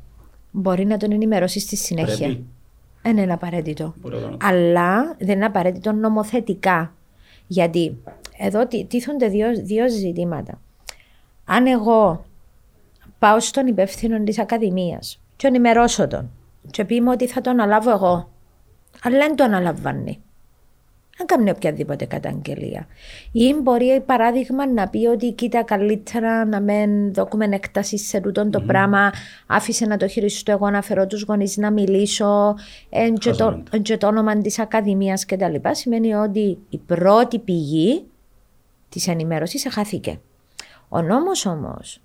[0.51, 2.27] Μπορεί να τον ενημερώσει στη συνέχεια.
[2.27, 2.45] Πρέπει.
[3.03, 3.95] Δεν είναι απαραίτητο.
[4.41, 6.95] Αλλά δεν είναι απαραίτητο νομοθετικά.
[7.47, 7.97] Γιατί
[8.39, 10.61] εδώ τίθονται δύο, δύο ζητήματα.
[11.45, 12.25] Αν εγώ
[13.19, 16.31] πάω στον υπεύθυνο της Ακαδημίας και ενημερώσω τον.
[16.71, 18.31] Και πει μου ότι θα το αναλάβω εγώ.
[19.03, 20.23] Αλλά δεν το αναλαμβάνει.
[21.17, 22.87] Δεν κάνει οποιαδήποτε καταγγελία.
[23.33, 28.51] Ή μπορεί παράδειγμα να πει ότι κοίτα καλύτερα να μην δώκουμε έκταση σε τούτο mm-hmm.
[28.51, 29.11] το πράγμα.
[29.47, 32.55] Άφησε να το χειριστώ εγώ να φέρω τους γονείς να μιλήσω.
[32.91, 35.55] Εν και, το, και το όνομα της Ακαδημίας κτλ.
[35.71, 38.05] Σημαίνει ότι η πρώτη πηγή
[38.89, 40.21] της ενημέρωσης χάθηκε.
[40.89, 42.01] Ο νόμος όμως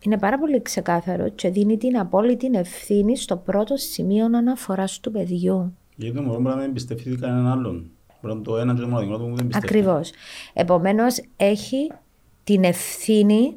[0.00, 5.76] είναι πάρα πολύ ξεκάθαρο και δίνει την απόλυτη ευθύνη στο πρώτο σημείο αναφοράς του παιδιού.
[5.96, 7.90] Γιατί το μωρό μπορεί να μην εμπιστευτεί κανέναν άλλον.
[8.22, 9.66] Μπορεί το ένα και το μοναδικό που δεν εμπιστευτεί.
[9.66, 10.10] Ακριβώς.
[10.52, 11.92] Επομένως, έχει
[12.44, 13.56] την ευθύνη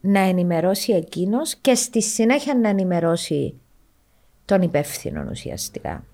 [0.00, 3.60] να ενημερώσει εκείνος και στη συνέχεια να ενημερώσει
[4.44, 6.04] τον υπεύθυνο ουσιαστικά.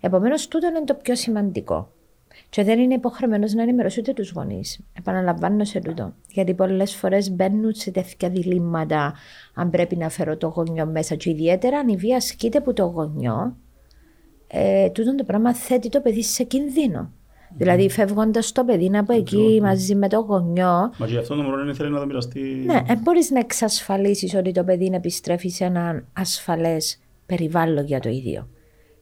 [0.00, 1.92] Επομένως, τούτο είναι το πιο σημαντικό.
[2.48, 4.80] Και δεν είναι υποχρεωμένος να ενημερώσει ούτε τους γονείς.
[4.98, 6.14] Επαναλαμβάνω σε τούτο.
[6.32, 9.14] Γιατί πολλές φορές μπαίνουν σε τέτοια διλήμματα
[9.54, 11.14] αν πρέπει να φέρω το γονιό μέσα.
[11.14, 13.56] Και ιδιαίτερα αν η βία ασκείται από το γονιό,
[14.46, 17.10] ε, τούτο το πράγμα θέτει το παιδί σε κινδύνο.
[17.10, 17.54] Mm.
[17.56, 20.92] Δηλαδή, φεύγοντας το παιδί από εκεί μαζί με το γονιό.
[20.98, 22.40] Μα γι' αυτό το μωρό θέλει να το μοιραστεί.
[22.40, 28.08] Ναι, δεν μπορείς να εξασφαλίσεις ότι το παιδί επιστρέφει σε ένα ασφαλές περιβάλλον για το
[28.08, 28.48] ίδιο.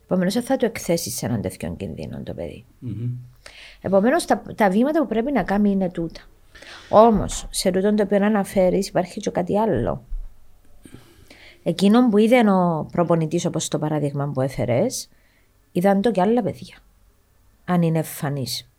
[0.09, 2.65] Επομένως, θα το εκθέσεις σε έναν τέτοιο κινδύνο το παιδί.
[2.87, 3.11] Mm-hmm.
[3.81, 6.21] Επομένως, τα, τα βήματα που πρέπει να κάνει είναι τούτα.
[6.89, 10.05] Όμως, σε τούτο το οποίο αναφέρεις, υπάρχει και κάτι άλλο.
[11.63, 15.09] Εκείνο που είδε ο προπονητής, όπως το παράδειγμα που έφερες,
[15.73, 16.77] είδαν το και άλλα παιδιά.
[17.65, 18.71] Αν είναι εμφανής.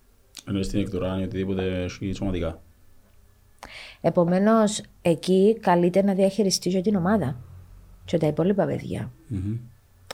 [0.48, 2.60] Ενώ στην εκτορά ή οτιδήποτε σωματικά.
[4.00, 7.36] Επομένως, εκεί καλείται να διαχειριστεί και την ομάδα
[8.04, 9.10] και τα υπόλοιπα παιδιά.
[9.32, 9.58] Mm-hmm.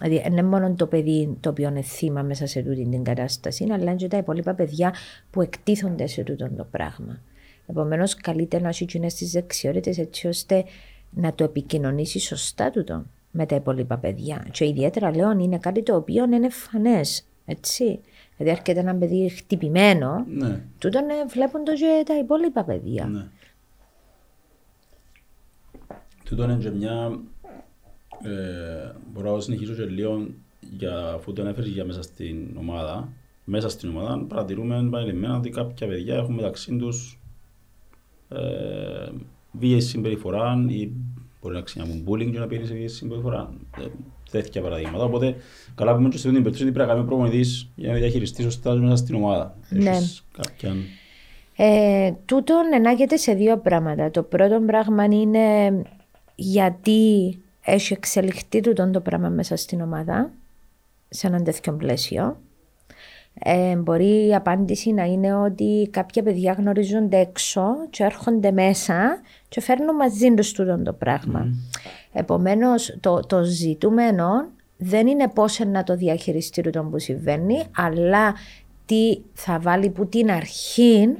[0.00, 3.66] Δηλαδή, δεν είναι μόνο το παιδί το οποίο είναι θύμα μέσα σε τούτη την κατάσταση,
[3.70, 4.94] αλλά και τα υπόλοιπα παιδιά
[5.30, 7.20] που εκτίθονται σε τούτο το πράγμα.
[7.66, 10.64] Επομένως, καλείται να έχει τις δεξιότητες έτσι ώστε
[11.10, 14.46] να το επικοινωνήσει σωστά τούτο με τα υπόλοιπα παιδιά.
[14.50, 17.26] Και ιδιαίτερα λέω είναι κάτι το οποίο είναι φανές.
[17.46, 18.00] Έτσι.
[18.36, 20.60] Δηλαδή, έρχεται ένα παιδί χτυπημένο, ναι.
[20.78, 23.04] τούτο ναι, βλέπουν το και τα υπόλοιπα παιδιά.
[23.04, 23.26] Ναι.
[26.24, 27.18] Τούτο είναι και μια ε,
[29.12, 30.26] μπορώ να συνεχίσω και λίγο
[30.76, 33.08] για αφού τον έφερες για μέσα στην ομάδα.
[33.44, 37.18] Μέσα στην ομάδα παρατηρούμε επανειλημμένα ότι κάποια παιδιά έχουν μεταξύ τους
[38.28, 39.08] ε,
[39.52, 40.90] βίαιη συμπεριφορά ή
[41.40, 43.52] μπορεί να ξεκινήσουν bullying και να πει σε βίαιη συμπεριφορά.
[43.80, 43.84] Ε,
[44.30, 45.04] τέτοια παραδείγματα.
[45.04, 45.36] Οπότε,
[45.74, 48.74] καλά που είμαι και στην περίπτωση ότι πρέπει να κάνει προπονητής για να διαχειριστείς σωστά
[48.74, 49.56] μέσα στην ομάδα.
[49.68, 49.98] Ναι.
[50.36, 50.82] Κάποιαν...
[51.56, 54.10] Ε, τούτον ενάγεται σε δύο πράγματα.
[54.10, 55.82] Το πρώτο πράγμα είναι
[56.34, 60.30] γιατί έχει εξελιχθεί τούτο το πράγμα μέσα στην ομάδα,
[61.08, 62.36] σε έναν τέτοιο πλαίσιο.
[63.38, 69.60] Ε, μπορεί η απάντηση να είναι ότι κάποια παιδιά γνωρίζονται έξω και έρχονται μέσα και
[69.60, 71.46] φέρνουν μαζί τους τούτο το πράγμα.
[71.46, 71.78] Mm.
[72.12, 78.34] Επομένως, το, το ζητούμενο δεν είναι πώς να το διαχειριστεί τούτο που συμβαίνει, αλλά
[78.86, 81.16] τι θα βάλει που την αρχή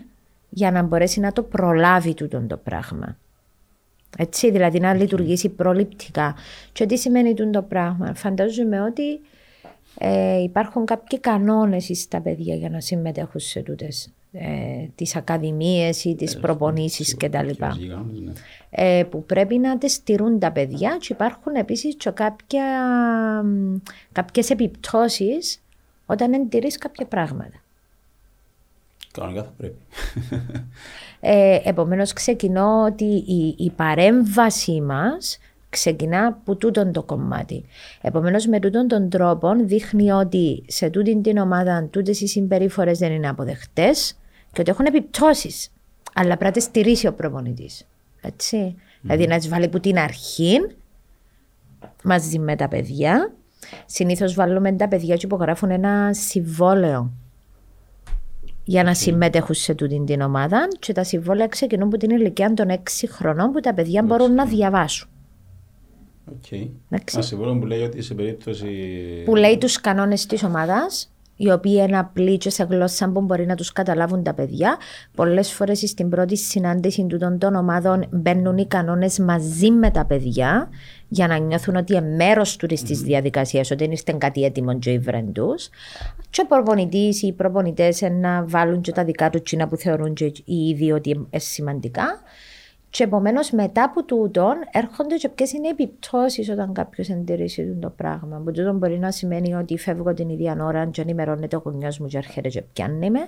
[0.49, 3.17] για να μπορέσει να το προλάβει τούτο το πράγμα.
[4.17, 6.35] Έτσι, δηλαδή να λειτουργήσει προληπτικά.
[6.73, 8.15] Και τι σημαίνει το πράγμα.
[8.15, 9.21] Φαντάζομαι ότι
[9.99, 16.15] ε, υπάρχουν κάποιοι κανόνες στα παιδιά για να συμμετέχουν σε τούτες ε, τις ακαδημίες ή
[16.15, 17.49] τις ε, προπονήσεις κτλ.
[17.59, 18.33] Ναι.
[18.71, 22.65] Ε, που πρέπει να τις στηρούν τα παιδιά και υπάρχουν επίσης και κάποια,
[24.13, 25.63] κάποιες επιπτώσεις
[26.07, 27.63] όταν εντηρείς κάποια πράγματα.
[29.13, 29.79] Κανονικά θα πρέπει.
[31.27, 37.65] Ε, επομένως ξεκινώ ότι η, η παρέμβαση μας ξεκινά από τούτον το κομμάτι.
[38.01, 43.13] Επομένως, με τούτον τον τρόπο δείχνει ότι σε τούτη την ομάδα τούτες οι συμπεριφορές δεν
[43.13, 43.91] είναι αποδεκτέ
[44.53, 45.71] και ότι έχουν επιπτώσεις.
[46.15, 47.87] Αλλά πρέπει να τις στηρίσει ο προπονητής.
[48.21, 48.75] Έτσι.
[49.01, 50.59] Δηλαδή να τις βάλει από την αρχή
[52.03, 53.33] μαζί με τα παιδιά.
[53.87, 57.13] Συνήθως βάλουμε τα παιδιά και υπογράφουν ένα συμβόλαιο
[58.65, 62.67] για να συμμετέχουν σε τούτη την ομάδα και τα συμβόλαια ξεκινούν από την ηλικία των
[62.71, 62.75] 6
[63.09, 65.09] χρονών που τα παιδιά μπορούν να διαβάσουν.
[66.31, 66.69] Okay.
[66.89, 68.69] Ένα συμβόλαιο που λέει ότι σε περίπτωση.
[69.25, 73.47] Που λέει τους κανόνες της ομάδας, οι οποίοι είναι απλοί και σε γλώσσα που μπορεί
[73.47, 74.77] να τους καταλάβουν τα παιδιά.
[75.15, 80.69] Πολλές φορές στην πρώτη συνάντηση των, των ομάδων μπαίνουν οι κανόνες μαζί με τα παιδιά
[81.09, 83.05] για να νιώθουν ότι είναι μέρος του της mm.
[83.05, 85.01] διαδικασίας, ότι δεν είστε κάτι έτοιμο και
[85.33, 85.69] τους.
[86.31, 90.15] Και ο προπονητής ή οι προπονητές να βάλουν και τα δικά τους τσίνα που θεωρούν
[90.15, 92.23] και οι ίδιοι ότι είναι σημαντικά.
[92.95, 97.91] Και επομένως μετά από τούτον έρχονται και ποιες είναι οι επιπτώσεις όταν κάποιος εντηρήσει το
[97.91, 98.43] πράγμα.
[98.45, 102.07] Που τούτο μπορεί να σημαίνει ότι φεύγω την ίδια ώρα και ενημερώνεται ο γονιός μου
[102.07, 103.21] και έρχεται και πιάνει με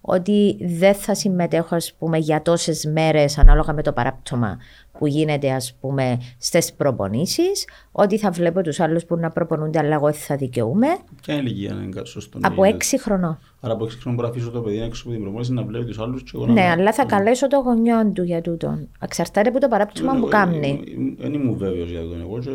[0.00, 4.58] ότι δεν θα συμμετέχω ας πούμε, για τόσες μέρες ανάλογα με το παράπτωμα
[4.98, 9.94] που γίνεται ας πούμε στις προπονήσεις, ότι θα βλέπω τους άλλους που να προπονούνται αλλά
[9.94, 10.86] εγώ θα δικαιούμαι.
[11.22, 12.38] Ποια ηλικία είναι σωστό.
[12.42, 13.38] Από έξι χρονών.
[13.64, 15.84] Άρα από έξι χρονών μπορώ να αφήσω το παιδί έξω από την προπονήση να βλέπει
[15.84, 18.78] τους άλλους και εγώ Ναι, αλλά θα καλέσω το γονιό του για τούτο.
[19.00, 20.84] Εξαρτάται από το παράπτωμα που κάνει.
[21.18, 22.50] Δεν ήμουν βέβαιος για τον εγώ και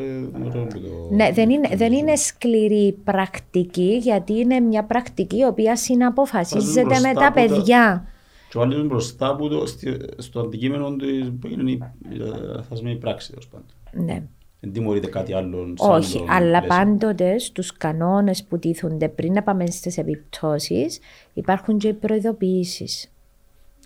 [1.11, 7.13] Ναι, δεν είναι, δεν είναι σκληρή πρακτική γιατί είναι μια πρακτική η οποία συναποφασίζεται με
[7.13, 8.05] τα παιδιά.
[8.49, 9.63] Και βάλει τον μπροστά που το,
[10.17, 11.81] στο αντικείμενο του που είναι η
[12.55, 14.05] λαθασμένη πράξη, τέλο πάντων.
[14.05, 14.23] Ναι.
[14.59, 15.73] Δεν τιμωρείται κάτι άλλο.
[15.77, 20.99] Όχι, αλλά πάντοτες στου κανόνες που τίθονται πριν να πάμε στις επιπτώσεις
[21.33, 23.11] υπάρχουν και οι προειδοποιήσεις.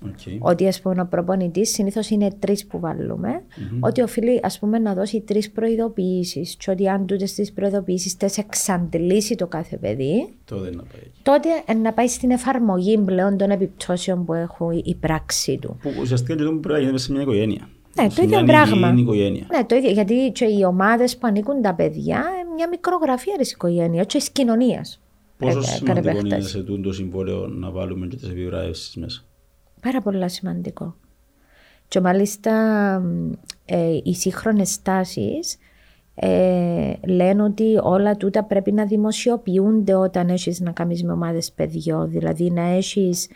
[0.05, 0.37] Okay.
[0.39, 3.77] Ότι ας πούμε ο προπονητής συνήθως είναι τρεις που βάλουμε, mm-hmm.
[3.79, 8.37] ότι οφείλει ας πούμε να δώσει τρεις προειδοποιήσεις και ότι αν τούτες τις προειδοποιήσεις τες
[8.37, 14.25] εξαντλήσει το κάθε παιδί, τότε να πάει, τότε να πάει στην εφαρμογή πλέον των επιπτώσεων
[14.25, 15.77] που έχουν η πράξη του.
[15.81, 17.69] Που ουσιαστικά και το πρέπει να γίνεται σε μια οικογένεια.
[17.95, 18.91] Ναι, το ίδιο πράγμα.
[18.91, 22.23] Ναι, το ίδιο, γιατί και οι ομάδες που ανήκουν τα παιδιά,
[22.55, 25.01] μια μικρογραφία της οικογένειας, και της κοινωνίας.
[25.37, 29.23] Πόσο ε, σημαντικό είναι σε το συμβόλαιο να βάλουμε και τις επιβράβευσει μέσα;
[29.81, 30.95] Πάρα πολύ σημαντικό.
[31.87, 32.51] Και μάλιστα
[33.65, 35.57] ε, οι σύγχρονες τάσεις
[36.15, 42.09] ε, λένε ότι όλα τούτα πρέπει να δημοσιοποιούνται όταν έχεις να κάνεις με ομάδες παιδιών.
[42.09, 43.29] Δηλαδή να έχεις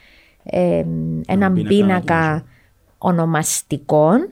[0.44, 0.86] ε,
[1.28, 2.46] έναν πίνακα, πίνακα
[2.98, 4.30] ονομαστικών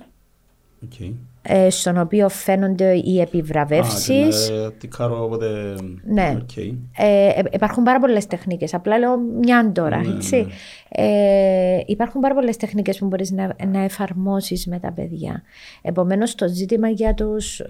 [0.89, 1.11] okay.
[1.45, 4.51] Ε, στον οποίο φαίνονται οι επιβραβεύσεις.
[4.99, 5.75] οπότε...
[6.03, 6.37] Ναι.
[6.39, 6.73] Okay.
[6.97, 8.73] Ε, ε, υπάρχουν πάρα πολλές τεχνικές.
[8.73, 9.97] Απλά λέω μια τώρα.
[9.97, 10.35] Ναι, έτσι.
[10.35, 10.51] Ναι.
[10.89, 15.41] Ε, υπάρχουν πάρα πολλές τεχνικές που μπορείς να, να εφαρμόσεις με τα παιδιά.
[15.81, 17.61] Επομένως, το ζήτημα για τους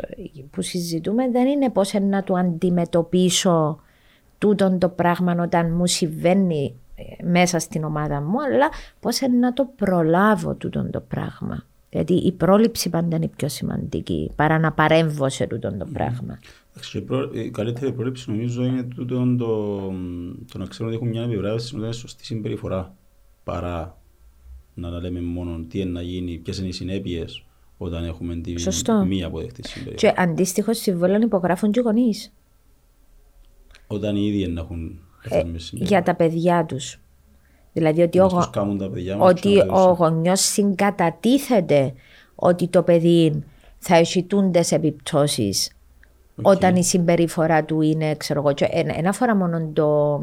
[0.51, 3.80] που συζητούμε δεν είναι πώς να του αντιμετωπίσω
[4.38, 6.76] τούτον το πράγμα όταν μου συμβαίνει
[7.24, 11.66] μέσα στην ομάδα μου, αλλά πώς να το προλάβω τούτον το πράγμα.
[11.94, 16.39] Γιατί η πρόληψη πάντα είναι πιο σημαντική παρά να παρέμβω σε τούτο το πράγμα.
[17.32, 19.06] Η καλύτερη πρόληψη νομίζω είναι το,
[20.52, 22.96] το να ξέρουμε ότι έχουν μια επιβράβευση με σωστή συμπεριφορά
[23.44, 23.98] παρά
[24.74, 27.46] να λέμε μόνο τι είναι να γίνει, ποιες είναι οι συνέπειες
[27.78, 28.54] όταν έχουμε τη
[29.08, 30.14] μία αποδεκτή συμπεριφορά.
[30.14, 32.34] Και αντίστοιχο συμβόλαιο υπογράφουν και οι γονείς.
[33.88, 37.00] Όταν οι ίδιοι να έχουν ε, για τα παιδιά τους.
[37.74, 38.30] Δηλαδή ότι, ο,
[39.18, 41.94] ότι ο γονιός συγκατατίθεται
[42.36, 43.44] ότι το παιδί
[43.78, 46.42] θα έχει τούντες επιπτώσεις okay.
[46.42, 50.20] όταν η συμπεριφορά του είναι, ξέρω εγώ, ένα αφορά μόνο το,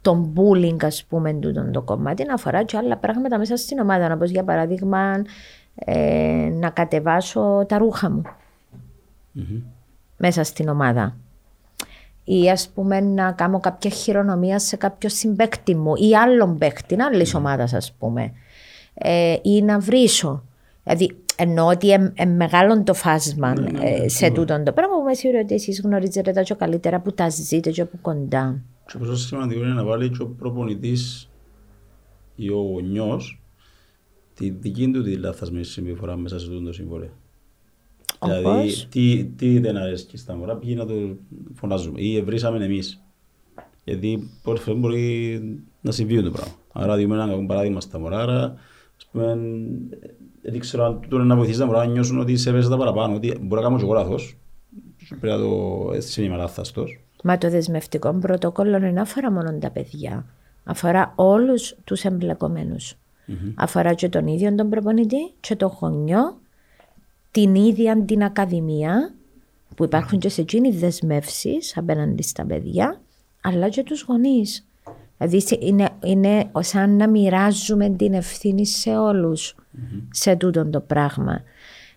[0.00, 4.12] το bullying, ας πούμε, τούτο το κομμάτι, να αφορά και άλλα πράγματα μέσα στην ομάδα,
[4.12, 5.22] όπως για παράδειγμα
[5.74, 8.22] ε, να κατεβάσω τα ρούχα μου
[9.38, 9.62] mm-hmm.
[10.16, 11.16] μέσα στην ομάδα
[12.28, 17.34] ή ας πούμε να κάνω κάποια χειρονομία σε κάποιο συμπέκτη μου ή άλλον παίκτη, άλλης
[17.34, 17.38] mm.
[17.38, 18.32] ομάδας ας πούμε
[18.94, 20.44] ε, ή να βρίσω.
[20.82, 23.80] Δηλαδή εννοώ ότι είναι μεγάλο το φάσμα mm.
[23.80, 24.34] ε, σε mm.
[24.34, 27.70] τούτον το πράγμα που με σίγουρο ότι εσείς γνωρίζετε τα πιο καλύτερα που τα ζείτε
[27.70, 28.62] και από κοντά.
[28.86, 31.30] Και πόσο σημαντικό είναι να βάλει και ο προπονητής
[32.36, 33.40] ή ο γονιός
[34.34, 37.10] τη δική του τη λάθασμένη συμπεριφορά μέσα σε αυτό το συμβόλαιο.
[38.22, 40.94] Δηλαδή, τι, τι δεν αρέσει στα μωρά, πήγε να το
[41.54, 43.02] φωνάζουμε ή ευρύσαμε εμείς.
[43.84, 45.40] Γιατί πολλές φορές μπορεί
[45.80, 46.54] να συμβεί το πράγμα.
[46.72, 48.54] Άρα, δούμε ένα παράδειγμα στα μωρά, άρα,
[48.96, 49.38] ας πούμε,
[50.42, 53.38] δεν ξέρω αν το να βοηθήσει τα μωρά να νιώσουν ότι σε τα παραπάνω, ότι
[53.40, 54.36] μπορεί να κάνω και εγώ λάθος,
[55.08, 57.00] πρέπει να το έτσι είμαι λάθαστος.
[57.22, 60.26] Μα το δεσμευτικό πρωτόκολλο δεν αφορά μόνο τα παιδιά,
[60.64, 62.94] αφορά όλους τους εμπλεκομένους.
[63.54, 66.38] Αφορά και τον ίδιο τον προπονητή και το γονιό,
[67.36, 69.14] την ίδια την ακαδημία,
[69.74, 73.00] που υπάρχουν και σε εκείνη δεσμεύσεις απέναντι στα παιδιά,
[73.40, 74.66] αλλά και τους γονείς.
[75.18, 79.54] Δηλαδή είναι, είναι σαν να μοιράζουμε την ευθύνη σε όλους
[80.10, 81.42] σε τούτο το πράγμα.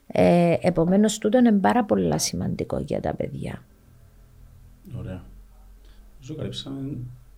[0.08, 3.64] Ε, επομένως τούτο είναι πάρα πολύ σημαντικό για τα παιδιά.
[4.98, 5.24] Ωραία.
[6.22, 6.98] Σου καλύψαμε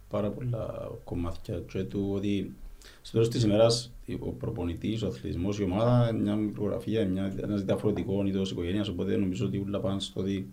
[0.10, 2.56] πάρα πολλά κομμάτια και του ότι
[3.02, 8.28] στο τέλος της ημέρας ο προπονητής, ο αθλητισμός, η ομάδα, μια μικρογραφία, μια, ένας διαφορετικός
[8.28, 10.50] είδος οικογένειας, οπότε νομίζω ότι όλα πάνε στο ότι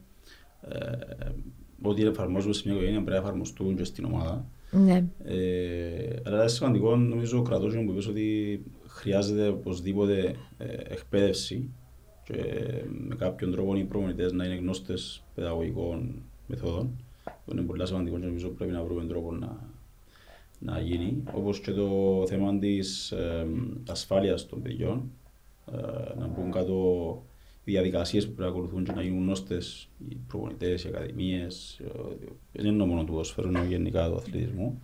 [0.61, 1.31] ε,
[1.83, 4.47] ό,τι εφαρμόζουμε σε μια οικογένεια πρέπει να εφαρμοστούν και στην ομάδα.
[4.71, 5.05] Ναι.
[5.25, 11.71] Ε, αλλά είναι σημαντικό, νομίζω, ο κρατός που είπες ότι χρειάζεται οπωσδήποτε ε, εκπαίδευση
[12.25, 12.35] και
[13.09, 16.91] με κάποιον τρόπο οι προπονητές να είναι γνώστες παιδαγωγικών μεθόδων.
[17.45, 19.68] που είναι πολύ σημαντικό και νομίζω πρέπει να βρούμε τρόπο να,
[20.59, 21.23] να γίνει.
[21.33, 23.47] Όπως και το θέμα της ε,
[23.89, 25.11] ασφάλειας των παιδιών,
[25.73, 27.23] ε, να μπουν κάτω
[27.65, 31.81] οι διαδικασίες που πρέπει να ακολουθούν και να γίνουν γνώστες οι προπονητές, οι ακαδημίες,
[32.53, 34.83] δεν είναι μόνο του ποσφαίρου, είναι γενικά του αθλητισμού.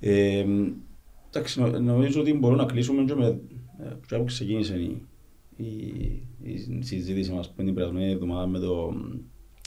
[0.00, 0.46] Ε,
[1.28, 3.40] εντάξει, νομίζω ότι μπορούμε να κλείσουμε και με
[4.08, 5.02] το που ξεκίνησε η,
[5.56, 5.66] η,
[6.42, 8.94] η συζήτηση μας που είναι την περασμένη εβδομάδα με το,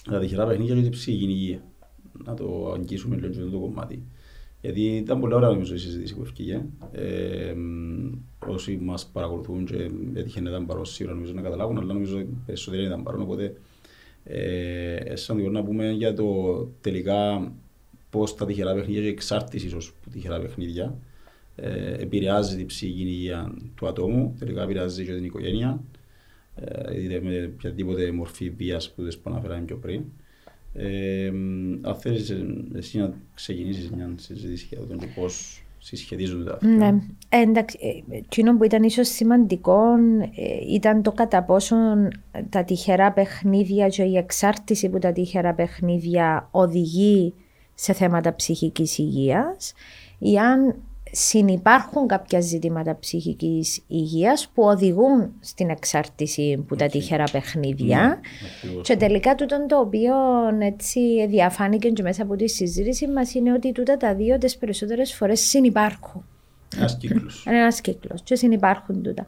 [0.04, 1.64] τα τυχερά παιχνίδια και την ψυχική υγεία.
[2.26, 4.04] Να το αγγίσουμε λίγο το κομμάτι.
[4.64, 6.66] Γιατί ήταν πολύ ωραία νομίζω η συζήτηση που έφυγε.
[6.92, 7.54] Ε,
[8.48, 12.84] όσοι μας παρακολουθούν και έτυχε να ήταν παρόν σίγουρα νομίζω να καταλάβουν, αλλά νομίζω περισσότεροι
[12.84, 13.22] ήταν παρόν.
[13.22, 13.56] Οπότε,
[14.24, 17.52] ε, σαν να πούμε για το τελικά
[18.10, 20.98] πώς τα τυχερά παιχνίδια και εξάρτηση ίσως από τυχερά παιχνίδια
[21.56, 25.84] ε, επηρεάζει την ψυχική υγεία του ατόμου, τελικά επηρεάζει και την οικογένεια,
[26.56, 30.04] ε, είτε με οποιαδήποτε μορφή βίας που δεν αναφέραμε πιο πριν.
[30.74, 31.28] Ε,
[31.82, 32.34] αν θέλεις
[32.76, 36.68] εσύ να ξεκινήσεις μια συζήτηση για το πώς συσχετίζονται αυτά.
[36.68, 36.88] Ναι,
[37.30, 39.82] ε, εντάξει, εκείνο που ήταν ίσως σημαντικό
[40.36, 42.08] ε, ήταν το κατά πόσον
[42.50, 47.34] τα τυχερά παιχνίδια και η εξάρτηση που τα τυχερά παιχνίδια οδηγεί
[47.74, 49.74] σε θέματα ψυχικής υγείας
[50.20, 50.76] ή αν
[51.16, 58.20] συνυπάρχουν κάποια ζητήματα ψυχικής υγείας που οδηγούν στην εξάρτηση που τα τυχερά παιχνίδια
[58.64, 60.14] ναι, και τελικά τούτο το οποίο
[60.60, 65.14] έτσι διαφάνηκε και μέσα από τη συζήτηση μας είναι ότι τούτα τα δύο τις περισσότερες
[65.14, 66.26] φορές συνυπάρχουν.
[66.78, 67.44] Ένας κύκλος.
[67.50, 69.26] Ένας κύκλος και συνυπάρχουν τούτα.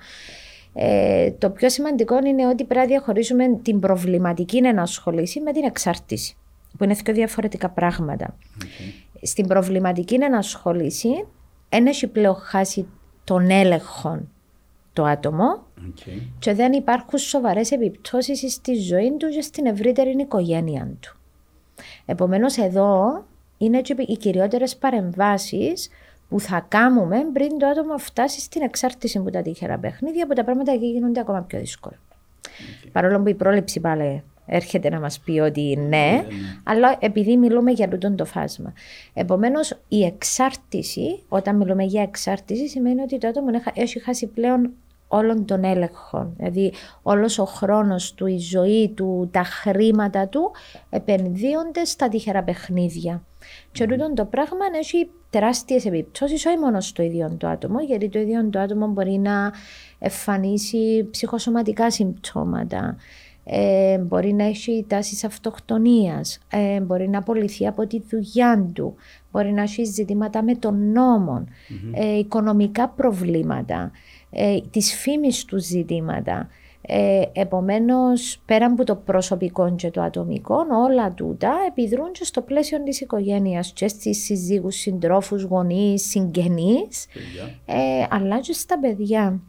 [0.73, 6.35] Ε, το πιο σημαντικό είναι ότι πρέπει να διαχωρίσουμε την προβληματική ενασχολήση με την εξάρτηση,
[6.77, 8.37] που είναι δύο διαφορετικά πράγματα.
[9.21, 11.25] Στην προβληματική ενασχολήση
[11.69, 12.87] δεν έχει πλέον χάσει
[13.23, 14.21] τον έλεγχο
[14.93, 16.21] το άτομο okay.
[16.39, 21.17] και δεν υπάρχουν σοβαρές επιπτώσεις στη ζωή του και στην ευρύτερη οικογένεια του.
[22.05, 23.23] Επομένως, εδώ
[23.57, 25.89] είναι και οι κυριότερες παρεμβάσεις
[26.29, 30.43] που θα κάνουμε πριν το άτομο φτάσει στην εξάρτηση από τα τυχερά παιχνίδια, που τα
[30.43, 31.97] πράγματα εκεί γίνονται ακόμα πιο δύσκολα.
[32.43, 32.89] Okay.
[32.91, 36.25] Παρόλο που η πρόληψη πάλι έρχεται να μας πει ότι ναι, ναι, ναι.
[36.63, 38.73] αλλά επειδή μιλούμε για τούτο το φάσμα.
[39.13, 44.71] Επομένως, η εξάρτηση, όταν μιλούμε για εξάρτηση, σημαίνει ότι το άτομο έχει χάσει πλέον
[45.07, 46.33] όλων των έλεγχων.
[46.37, 50.51] Δηλαδή, όλος ο χρόνος του, η ζωή του, τα χρήματα του
[50.89, 53.23] επενδύονται στα τυχερά παιχνίδια.
[53.71, 58.19] Και τούτο το πράγμα έχει τεράστιες επιπτώσεις όχι μόνο στο ίδιο το άτομο, γιατί το
[58.19, 59.51] ίδιο το άτομο μπορεί να
[59.99, 62.95] εμφανίσει ψυχοσωματικά συμπτώματα,
[63.47, 68.95] ε, μπορεί να έχει τάσεις αυτοκτονίας, ε, μπορεί να απολυθεί από τη δουλειά του,
[69.31, 71.43] μπορεί να έχει ζητήματα με τον νόμο,
[71.93, 73.91] ε, οικονομικά προβλήματα,
[74.29, 76.49] ε, της φήμης του ζητήματα.
[76.87, 82.83] Ε, επομένως, πέρα από το προσωπικό και το ατομικό, όλα τούτα επιδρούν και στο πλαίσιο
[82.83, 87.05] της οικογένειας και στις συζύγους, συντρόφους, γονείς, συγγενείς,
[87.65, 89.41] ε, αλλά και στα παιδιά.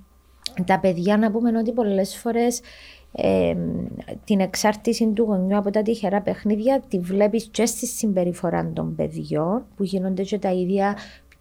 [0.65, 2.61] Τα παιδιά να πούμε ότι πολλές φορές
[4.25, 9.65] την εξάρτηση του γονιού από τα τυχερά παιχνίδια τη βλέπεις και στη συμπεριφορά των παιδιών
[9.77, 10.97] που γίνονται και τα ίδια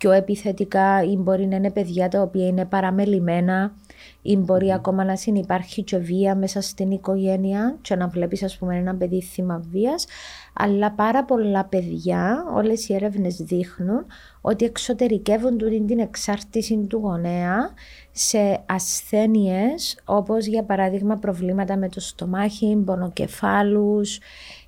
[0.05, 3.75] πιο επιθετικά ή μπορεί να είναι παιδιά τα οποία είναι παραμελημένα
[4.21, 8.77] ή μπορεί ακόμα να συνεπάρχει και βία μέσα στην οικογένεια και να βλέπεις ας πούμε
[8.77, 10.05] ένα παιδί θύμα βίας.
[10.53, 14.05] Αλλά πάρα πολλά παιδιά, όλες οι έρευνες δείχνουν
[14.41, 17.69] ότι εξωτερικεύουν την εξάρτηση του γονέα
[18.11, 24.19] σε ασθένειες όπως για παράδειγμα προβλήματα με το στομάχι, πονοκεφάλους,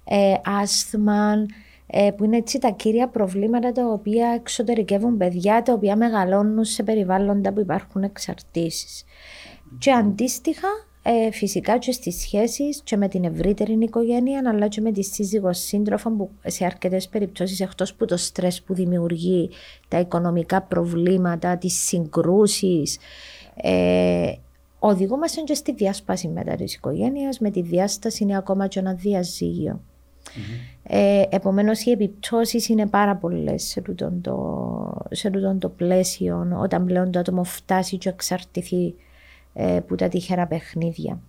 [0.03, 1.45] ε, άσθμα, ε,
[2.17, 7.53] που είναι έτσι τα κύρια προβλήματα τα οποία εξωτερικεύουν παιδιά τα οποία μεγαλώνουν σε περιβάλλοντα
[7.53, 9.03] που υπάρχουν εξαρτήσεις.
[9.77, 10.67] Και αντίστοιχα
[11.09, 15.57] ε, φυσικά και στις σχέσεις και με την ευρύτερη οικογένεια αλλά και με τη σύζυγος
[15.57, 19.49] σύντροφο που σε αρκετές περιπτώσεις εκτός που το στρες που δημιουργεί
[19.87, 22.97] τα οικονομικά προβλήματα, τις συγκρούσεις
[23.55, 24.31] ε,
[24.79, 29.81] οδηγούμαστε και στη διάσπαση μετά της οικογένειας με τη διάσταση είναι ακόμα και ένα διαζύγιο.
[30.37, 30.77] Mm-hmm.
[30.83, 37.19] Ε, Επομένως, οι επιπτώσεις είναι πάρα πολλές σε τούτο το, το πλαίσιο, όταν πλέον το
[37.19, 38.95] άτομο φτάσει και εξαρτηθεί
[39.53, 41.19] ε, που τα τυχερά παιχνίδια.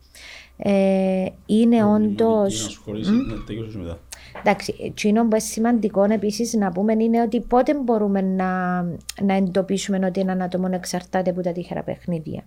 [0.56, 2.42] Ε, είναι όντω.
[4.40, 8.82] Εντάξει, εκείνο που είναι σημαντικό επίσης να πούμε είναι ότι πότε μπορούμε να,
[9.22, 12.44] να εντοπίσουμε ότι ένα άτομο εξαρτάται από τα τυχερά παιχνίδια.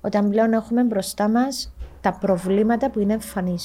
[0.00, 3.56] Όταν πλέον έχουμε μπροστά μας τα προβλήματα που είναι εμφανεί.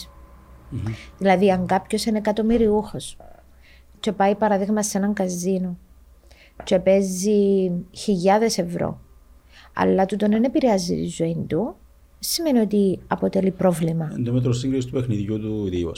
[0.74, 0.92] Mm-hmm.
[1.18, 3.18] Δηλαδή, αν κάποιος είναι εκατομμυριούχος
[4.00, 5.78] και πάει παραδείγμα σε έναν καζίνο
[6.64, 9.04] και παίζει χιλιάδες ευρώ
[9.74, 11.76] αλλά τούτο δεν επηρεάζει τη ζωή του,
[12.20, 14.12] σημαίνει ότι αποτελεί πρόβλημα.
[14.16, 15.92] Εν τω μέτρο σύγκριση του παιχνιδιού του ιδίου,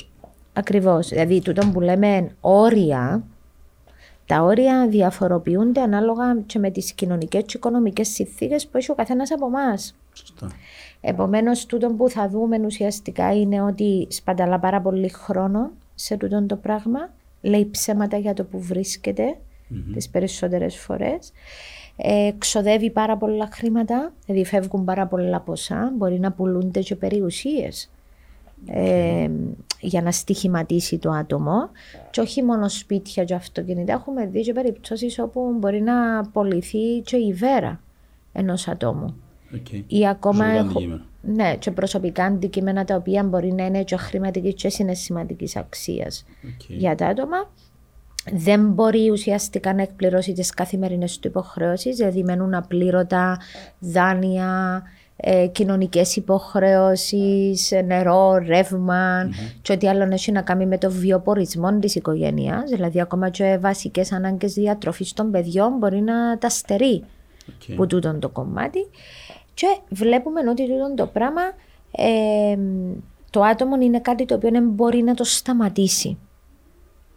[0.54, 1.08] Ακριβώς.
[1.08, 3.24] Δηλαδή, τούτο που λέμε όρια,
[4.26, 9.32] τα όρια διαφοροποιούνται ανάλογα και με τις κοινωνικές και οικονομικές συνθήκες που έχει ο καθένας
[9.32, 9.96] από εμάς.
[11.02, 16.56] Επομένως, τούτο που θα δούμε ουσιαστικά είναι ότι σπαταλά πάρα πολύ χρόνο σε τούτο το
[16.56, 19.94] πράγμα, λέει ψέματα για το που βρίσκεται mm-hmm.
[19.94, 21.32] τις περισσότερες φορές
[21.98, 27.90] ε, ξοδεύει πάρα πολλά χρήματα, δηλαδή φεύγουν πάρα πολλά ποσά, μπορεί να πουλούνται και περιουσίες
[28.68, 29.30] ε,
[29.80, 31.70] για να στοιχηματίσει το άτομο
[32.10, 33.94] και όχι μόνο σπίτια και αυτοκίνητα.
[33.94, 37.80] Έχουμε δει και περιπτώσεις όπου μπορεί να απολυθεί και η βέρα
[38.34, 39.16] ενός ατόμου.
[39.56, 39.84] Okay.
[39.88, 40.82] Ή ακόμα έχω,
[41.22, 46.66] ναι, και προσωπικά αντικείμενα τα οποία μπορεί να είναι και χρηματική και συναισθηματικής αξίας okay.
[46.68, 47.50] για τα άτομα
[48.32, 53.40] δεν μπορεί ουσιαστικά να εκπληρώσει τις καθημερινές του υποχρεώσεις, δηλαδή μένουν απλήρωτα
[53.80, 54.84] δάνεια,
[55.16, 59.56] ε, κοινωνικές υποχρεώσεις, νερό, ρεύμα mm-hmm.
[59.62, 64.12] και ό,τι άλλο έχει να κάνει με το βιοπορισμό της οικογένειας, δηλαδή ακόμα και βασικές
[64.12, 67.04] ανάγκες διατροφής των παιδιών μπορεί να τα στερεί
[67.48, 67.74] okay.
[67.76, 68.80] που τούτον το κομμάτι
[69.56, 71.42] και βλέπουμε ότι τούτον το πράγμα
[71.92, 72.58] ε,
[73.30, 76.18] το άτομο είναι κάτι το οποίο δεν μπορεί να το σταματήσει.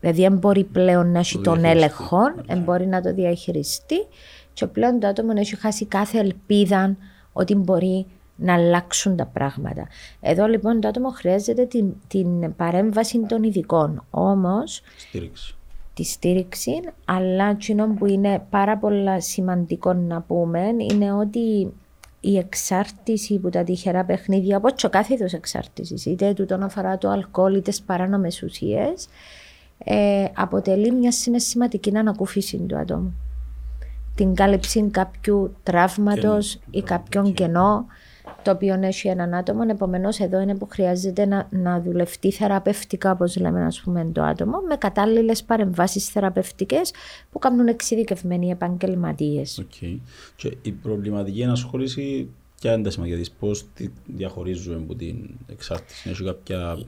[0.01, 4.07] Δηλαδή, δεν μπορεί πλέον να έχει τον έλεγχο, δεν μπορεί να το διαχειριστεί
[4.53, 6.97] και πλέον το άτομο έχει χάσει κάθε ελπίδα
[7.33, 9.87] ότι μπορεί να αλλάξουν τα πράγματα.
[10.21, 14.05] Εδώ λοιπόν το άτομο χρειάζεται την, την παρέμβαση των ειδικών.
[14.11, 14.81] Όμως.
[15.95, 21.73] Τη στήριξη, αλλά εκείνο που είναι πάρα πολύ σημαντικό να πούμε είναι ότι
[22.21, 27.11] η εξάρτηση που τα τυχερά παιχνίδια, όπως και κάθε είδο εξάρτησης, είτε τούτον αφορά το
[27.11, 29.09] αλκοόλ είτε παράνομες ουσίες,
[29.85, 33.15] ε, αποτελεί μια συναισθηματική ανακούφιση του ατόμου.
[34.15, 37.87] Την κάλυψη κάποιου τραύματος ή κάποιον κενό
[38.49, 39.61] το οποίο έχει έναν άτομο.
[39.71, 44.61] Επομένως, εδώ είναι που χρειάζεται να, να δουλευτεί θεραπευτικά, όπως λέμε, ας πούμε, το άτομο,
[44.69, 46.93] με κατάλληλες παρεμβάσεις θεραπευτικές
[47.31, 49.63] που κάνουν εξειδικευμένοι επαγγελματίες.
[49.63, 49.99] Okay.
[50.37, 52.29] Και η προβληματική ενασχόληση,
[52.61, 56.79] ποια είναι τα σημασία της, πώς τη διαχωρίζουμε από την εξάρτηση, έχει κάποια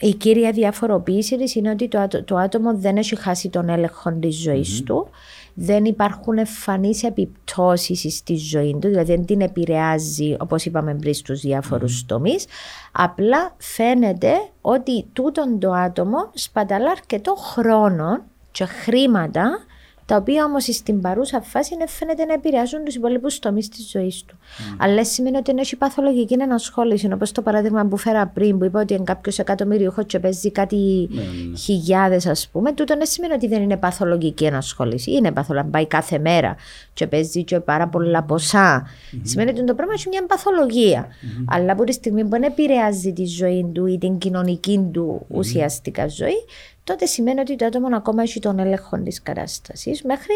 [0.00, 4.42] η κύρια διαφοροποίηση της είναι ότι το, το άτομο δεν έχει χάσει τον έλεγχο της
[4.42, 5.08] ζωής του.
[5.54, 11.40] Δεν υπάρχουν εμφανείς επιπτώσεις στη ζωή του, δηλαδή δεν την επηρεάζει, όπως είπαμε πριν, στους
[11.40, 12.04] διαφορου mm-hmm.
[12.06, 12.46] τομείς.
[12.92, 19.64] Απλά φαίνεται ότι τούτον το άτομο σπαταλά αρκετό χρόνο και χρήματα
[20.10, 24.24] τα οποία όμως στην παρούσα φάση είναι, φαίνεται να επηρεάζουν τους υπόλοιπους τομείς της ζωής
[24.26, 24.36] του.
[24.36, 24.76] Mm.
[24.78, 28.94] Αλλά σημαίνει ότι έχει παθολογική ενασχόληση, όπως το παράδειγμα που φέρα πριν, που είπα ότι
[28.94, 31.14] αν κάποιος εκατομμύριο και παίζει κάτι mm.
[31.14, 31.56] Ναι.
[31.56, 35.10] χιλιάδες, ας πούμε, τούτο δεν σημαίνει ότι δεν είναι παθολογική ενασχόληση.
[35.10, 35.70] Είναι παθολογική.
[35.70, 36.56] Πάει κάθε μέρα
[36.92, 38.86] και παίζει και πάρα πολλά ποσά.
[38.86, 39.20] Mm-hmm.
[39.22, 41.06] Σημαίνει ότι το πράγμα έχει μια παθολογία.
[41.06, 41.44] Mm-hmm.
[41.48, 45.36] Αλλά από τη στιγμή που δεν επηρεάζει τη ζωή του ή την κοινωνική του mm-hmm.
[45.36, 46.44] ουσιαστικά ζωή,
[46.90, 50.34] τότε σημαίνει ότι το άτομο ακόμα έχει τον έλεγχο της κατάστασης μέχρι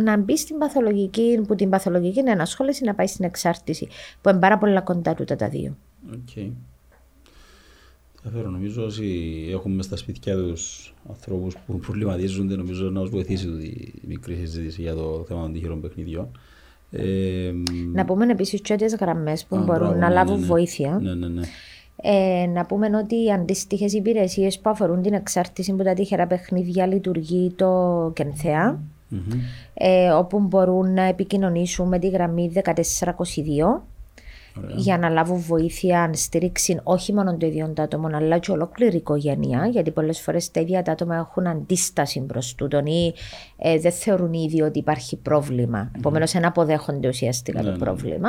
[0.00, 3.88] να μπει στην παθολογική, που την παθολογική ενασχόληση να πάει στην εξάρτηση,
[4.20, 5.76] που είναι πάρα πολλά κοντά του τα δύο.
[6.12, 6.50] Okay.
[8.44, 12.56] Νομίζω ότι έχουμε στα σπίτια τους ανθρώπους που προβληματίζονται.
[12.56, 16.38] Νομίζω να τους βοηθήσει η μικρή συζήτηση για το θέμα των τυχερών παιχνιδιών.
[16.90, 17.52] Ε,
[17.92, 20.46] να πούμε επίσης και τις γραμμές που μπορούν να ναι, λάβουν ναι, ναι.
[20.46, 20.98] βοήθεια.
[21.02, 21.42] Ναι, ναι, ναι.
[22.08, 26.86] Ε, να πούμε ότι οι αντίστοιχες υπηρεσίες που αφορούν την εξάρτηση από τα τυχερά παιχνίδια
[26.86, 28.80] λειτουργεί το κενθεα
[29.74, 32.62] ε, όπου μπορούν να επικοινωνήσουν με τη γραμμή 1422
[34.76, 39.66] για να λάβουν βοήθεια, στήριξη όχι μόνο των ίδιων άτομων, αλλά και ολόκληρη η οικογένεια.
[39.66, 43.14] Γιατί πολλές φορές τα ίδια τα άτομα έχουν αντίσταση προς τούτον ή
[43.56, 45.90] ε, δεν θεωρούν ήδη ότι υπάρχει πρόβλημα.
[45.90, 45.98] Mm.
[45.98, 47.78] Επομένως, δεν αποδέχονται ουσιαστικά το ναι, ναι.
[47.78, 48.28] πρόβλημα.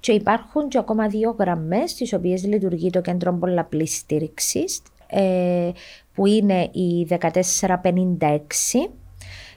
[0.00, 5.70] Και υπάρχουν και ακόμα δύο γραμμές, τι οποίες λειτουργεί το κέντρο πολλαπλής στήριξης, ε,
[6.14, 8.90] που είναι η 1456,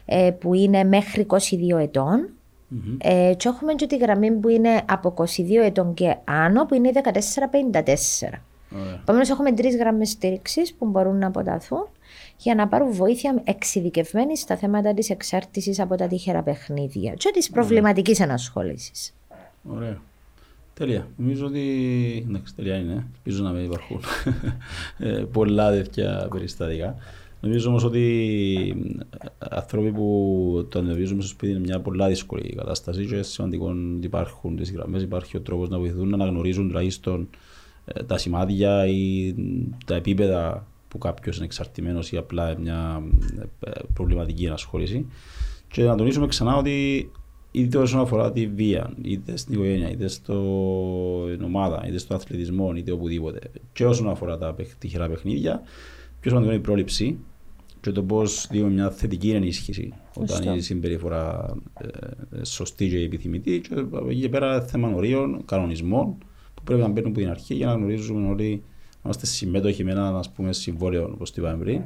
[0.04, 2.35] ε, που είναι μέχρι 22 ετών
[2.70, 2.96] Mm-hmm.
[2.98, 5.24] Ε, και έχουμε και τη γραμμή που είναι από 22
[5.62, 6.90] ετών και άνω που είναι
[7.72, 7.82] 1454.
[9.00, 11.86] Επομένως, έχουμε τρεις γραμμές στήριξης που μπορούν να αποταθούν
[12.36, 17.50] για να πάρουν βοήθεια εξειδικευμένη στα θέματα της εξάρτησης από τα τυχερά παιχνίδια και της
[17.50, 19.14] προβληματικής ενασχόλησης.
[19.62, 20.00] Ωραία.
[20.74, 21.08] Τέλεια.
[21.16, 22.26] Νομίζω ότι.
[22.28, 23.06] Εντάξει, τέλεια είναι.
[23.16, 24.00] Ελπίζω να μην υπάρχουν
[24.98, 26.96] ε, πολλά τέτοια περιστατικά.
[27.46, 28.96] Νομίζω όμως ότι
[29.38, 34.56] άνθρωποι που το αντιμετωπίζουν στο σπίτι είναι μια πολλά δύσκολη κατάσταση και σημαντικό ότι υπάρχουν
[34.56, 37.28] τις γραμμές, υπάρχει ο τρόπος να βοηθούν να αναγνωρίζουν τουλάχιστον
[37.84, 39.34] ε, τα σημάδια ή
[39.86, 43.02] τα επίπεδα που κάποιος είναι εξαρτημένος ή απλά μια
[43.60, 45.06] ε, προβληματική ενασχόληση.
[45.68, 47.10] Και να τονίσουμε ξανά ότι
[47.50, 52.90] είτε όσον αφορά τη βία, είτε στην οικογένεια, είτε στην ομάδα, είτε στο αθλητισμό, είτε
[52.90, 53.38] οπουδήποτε,
[53.72, 55.62] και όσον αφορά τα τυχερά παιχνίδια,
[56.20, 57.18] πιο σημαντικό είναι η πρόληψη
[57.86, 63.60] και το πώς δίνουμε μια θετική ενίσχυση όταν η συμπεριφορά ε, σωστή και επιθυμητή.
[63.60, 66.18] Και από εκεί και πέρα θέμα ορίων, κανονισμών
[66.54, 68.62] που πρέπει να μπαίνουν από την αρχή για να γνωρίζουμε όλοι
[68.92, 71.82] να είμαστε συμμέτοχοι με ένα ας πούμε, συμβόλαιο, όπως το είπαμε πριν.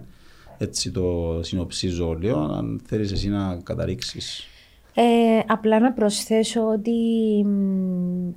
[0.59, 2.39] Έτσι το συνοψίζω λίγο.
[2.39, 4.47] Αν θέλεις εσύ να καταρρίξεις.
[4.95, 5.03] Ε,
[5.47, 6.93] απλά να προσθέσω ότι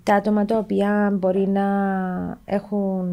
[0.03, 1.67] τα άτομα τα οποία μπορεί να
[2.45, 3.07] έχουν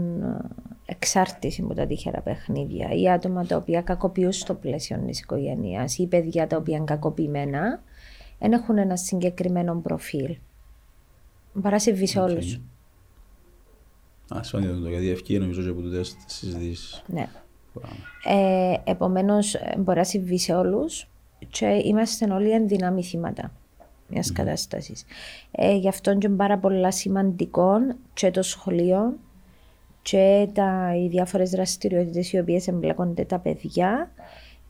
[0.90, 6.06] εξάρτηση από τα τυχερά παιχνίδια ή άτομα τα οποία κακοποιούν στο πλαίσιο της οικογένειας ή
[6.06, 7.82] παιδιά τα οποία είναι κακοποιημένα,
[8.38, 10.36] δεν έχουν ένα συγκεκριμένο προφίλ.
[11.62, 12.60] Παρά συμβεί σε όλους.
[14.36, 17.02] Α, σημαίνει το γιατί ευκεί νομίζω και από τούτες συζητήσεις.
[17.06, 17.28] Ναι.
[18.24, 21.08] Ε, Επομένως, μπορεί να συμβεί σε όλους
[21.50, 23.52] και είμαστε όλοι ενδυνάμει θύματα
[24.08, 24.34] μιας mm.
[24.34, 25.04] κατάστασης.
[25.50, 27.76] Ε, γι' αυτό είναι πάρα πολλά σημαντικό
[28.14, 29.16] και το σχολείο
[30.02, 34.10] και τα, οι διάφορες δραστηριότητες οι οποίες εμπλέκονται τα παιδιά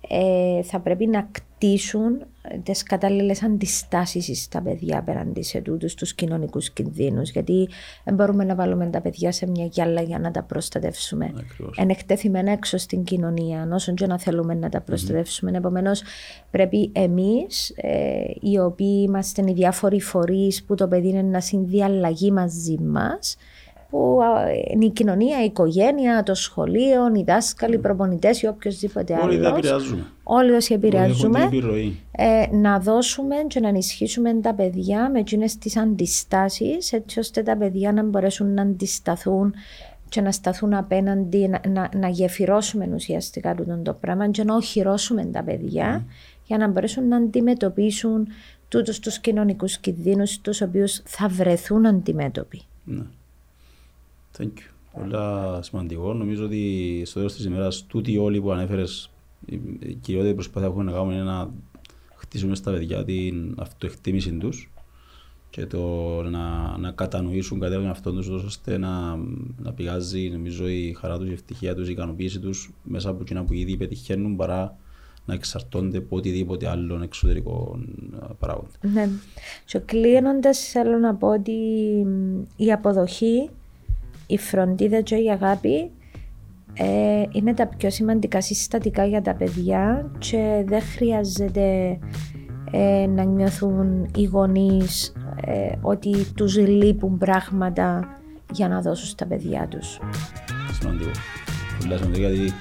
[0.08, 2.24] ε, θα πρέπει να κτίσουν
[2.62, 7.30] τις κατάλληλες αντιστάσεις στα παιδιά απέναντι σε τούτους τους κοινωνικούς κινδύνους.
[7.30, 7.68] Γιατί
[8.04, 11.32] δεν μπορούμε να βάλουμε τα παιδιά σε μια γυάλα για να τα προστατεύσουμε.
[11.80, 15.50] Είναι εκτεθειμένα έξω στην κοινωνία, όσο και να θέλουμε να τα προστατεύσουμε.
[15.50, 15.58] Mm-hmm.
[15.58, 16.02] Επομένως,
[16.50, 22.30] πρέπει εμείς, ε, οι οποίοι είμαστε οι διάφοροι φορείς που το παιδί είναι να συνδιαλλαγεί
[22.30, 23.36] μαζί μας,
[23.90, 24.18] που
[24.72, 29.34] είναι η κοινωνία, η οικογένεια, το σχολείο, οι δάσκαλοι, οι προπονητές ή οποιοδήποτε άλλος.
[29.34, 30.06] Όλοι επηρεάζουμε.
[30.22, 31.48] Όλοι όσοι επηρεάζουμε.
[32.10, 37.56] Ε, να δώσουμε και να ενισχύσουμε τα παιδιά με εκείνες τις αντιστάσεις, έτσι ώστε τα
[37.56, 39.54] παιδιά να μπορέσουν να αντισταθούν
[40.08, 45.42] και να σταθούν απέναντι, να, να, να γεφυρώσουμε ουσιαστικά το πράγμα και να οχυρώσουμε τα
[45.42, 46.04] παιδιά
[46.44, 48.28] για να μπορέσουν να αντιμετωπίσουν
[48.68, 52.62] τούτους τους κοινωνικούς κινδύνους τους οποίους θα βρεθούν αντιμέτωποι.
[52.84, 53.02] Ναι.
[54.40, 54.70] Thank you.
[54.92, 56.14] Πολλά σημαντικό.
[56.14, 59.10] Νομίζω ότι στο τέλος της ημέρας, τούτοι όλοι που ανέφερες,
[59.78, 61.50] η κυριότερη προσπάθεια που έχουμε να κάνουμε είναι να
[62.14, 64.70] χτίσουμε στα παιδιά την αυτοεκτίμηση τους
[65.50, 65.78] και το
[66.22, 69.16] να, να κατανοήσουν κάτι τον εαυτό τους, ώστε να,
[69.58, 73.44] να πηγάζει νομίζω, η χαρά τους, η ευτυχία τους, η ικανοποίηση τους μέσα από εκείνα
[73.44, 74.76] που ήδη πετυχαίνουν παρά
[75.24, 77.78] να εξαρτώνται από οτιδήποτε άλλο εξωτερικό
[78.38, 78.70] παράγοντα.
[78.80, 79.08] Ναι.
[79.64, 81.52] Και κλείνοντας, θέλω να πω ότι
[82.56, 83.50] η αποδοχή
[84.30, 85.90] η φροντίδα και η αγάπη
[86.74, 91.98] ε, είναι τα πιο σημαντικά συστατικά για τα παιδιά και δεν χρειάζεται
[92.70, 95.12] ε, να νιώθουν οι γονείς
[95.44, 98.18] ε, ότι τους λείπουν πράγματα
[98.52, 99.98] για να δώσουν στα παιδιά τους.
[100.80, 101.10] Σημαντικό.
[101.78, 102.52] Πολύ σημαντικό γιατί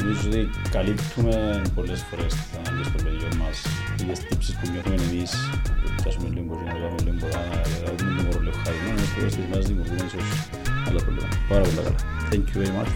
[0.00, 3.62] νομίζω ότι καλύπτουμε πολλές φορές τις ανάγκες των παιδιών μας
[4.00, 5.32] οι τύψεις που νιώθουμε εμείς
[6.02, 7.40] πιάσουμε λίγο μπορεί να κάνουμε λίγο πολλά
[7.84, 10.26] να δούμε λίγο ρόλο χαρισμένο είναι πολλές τις μας δημιουργούμε ίσως
[12.30, 12.88] thank you very much.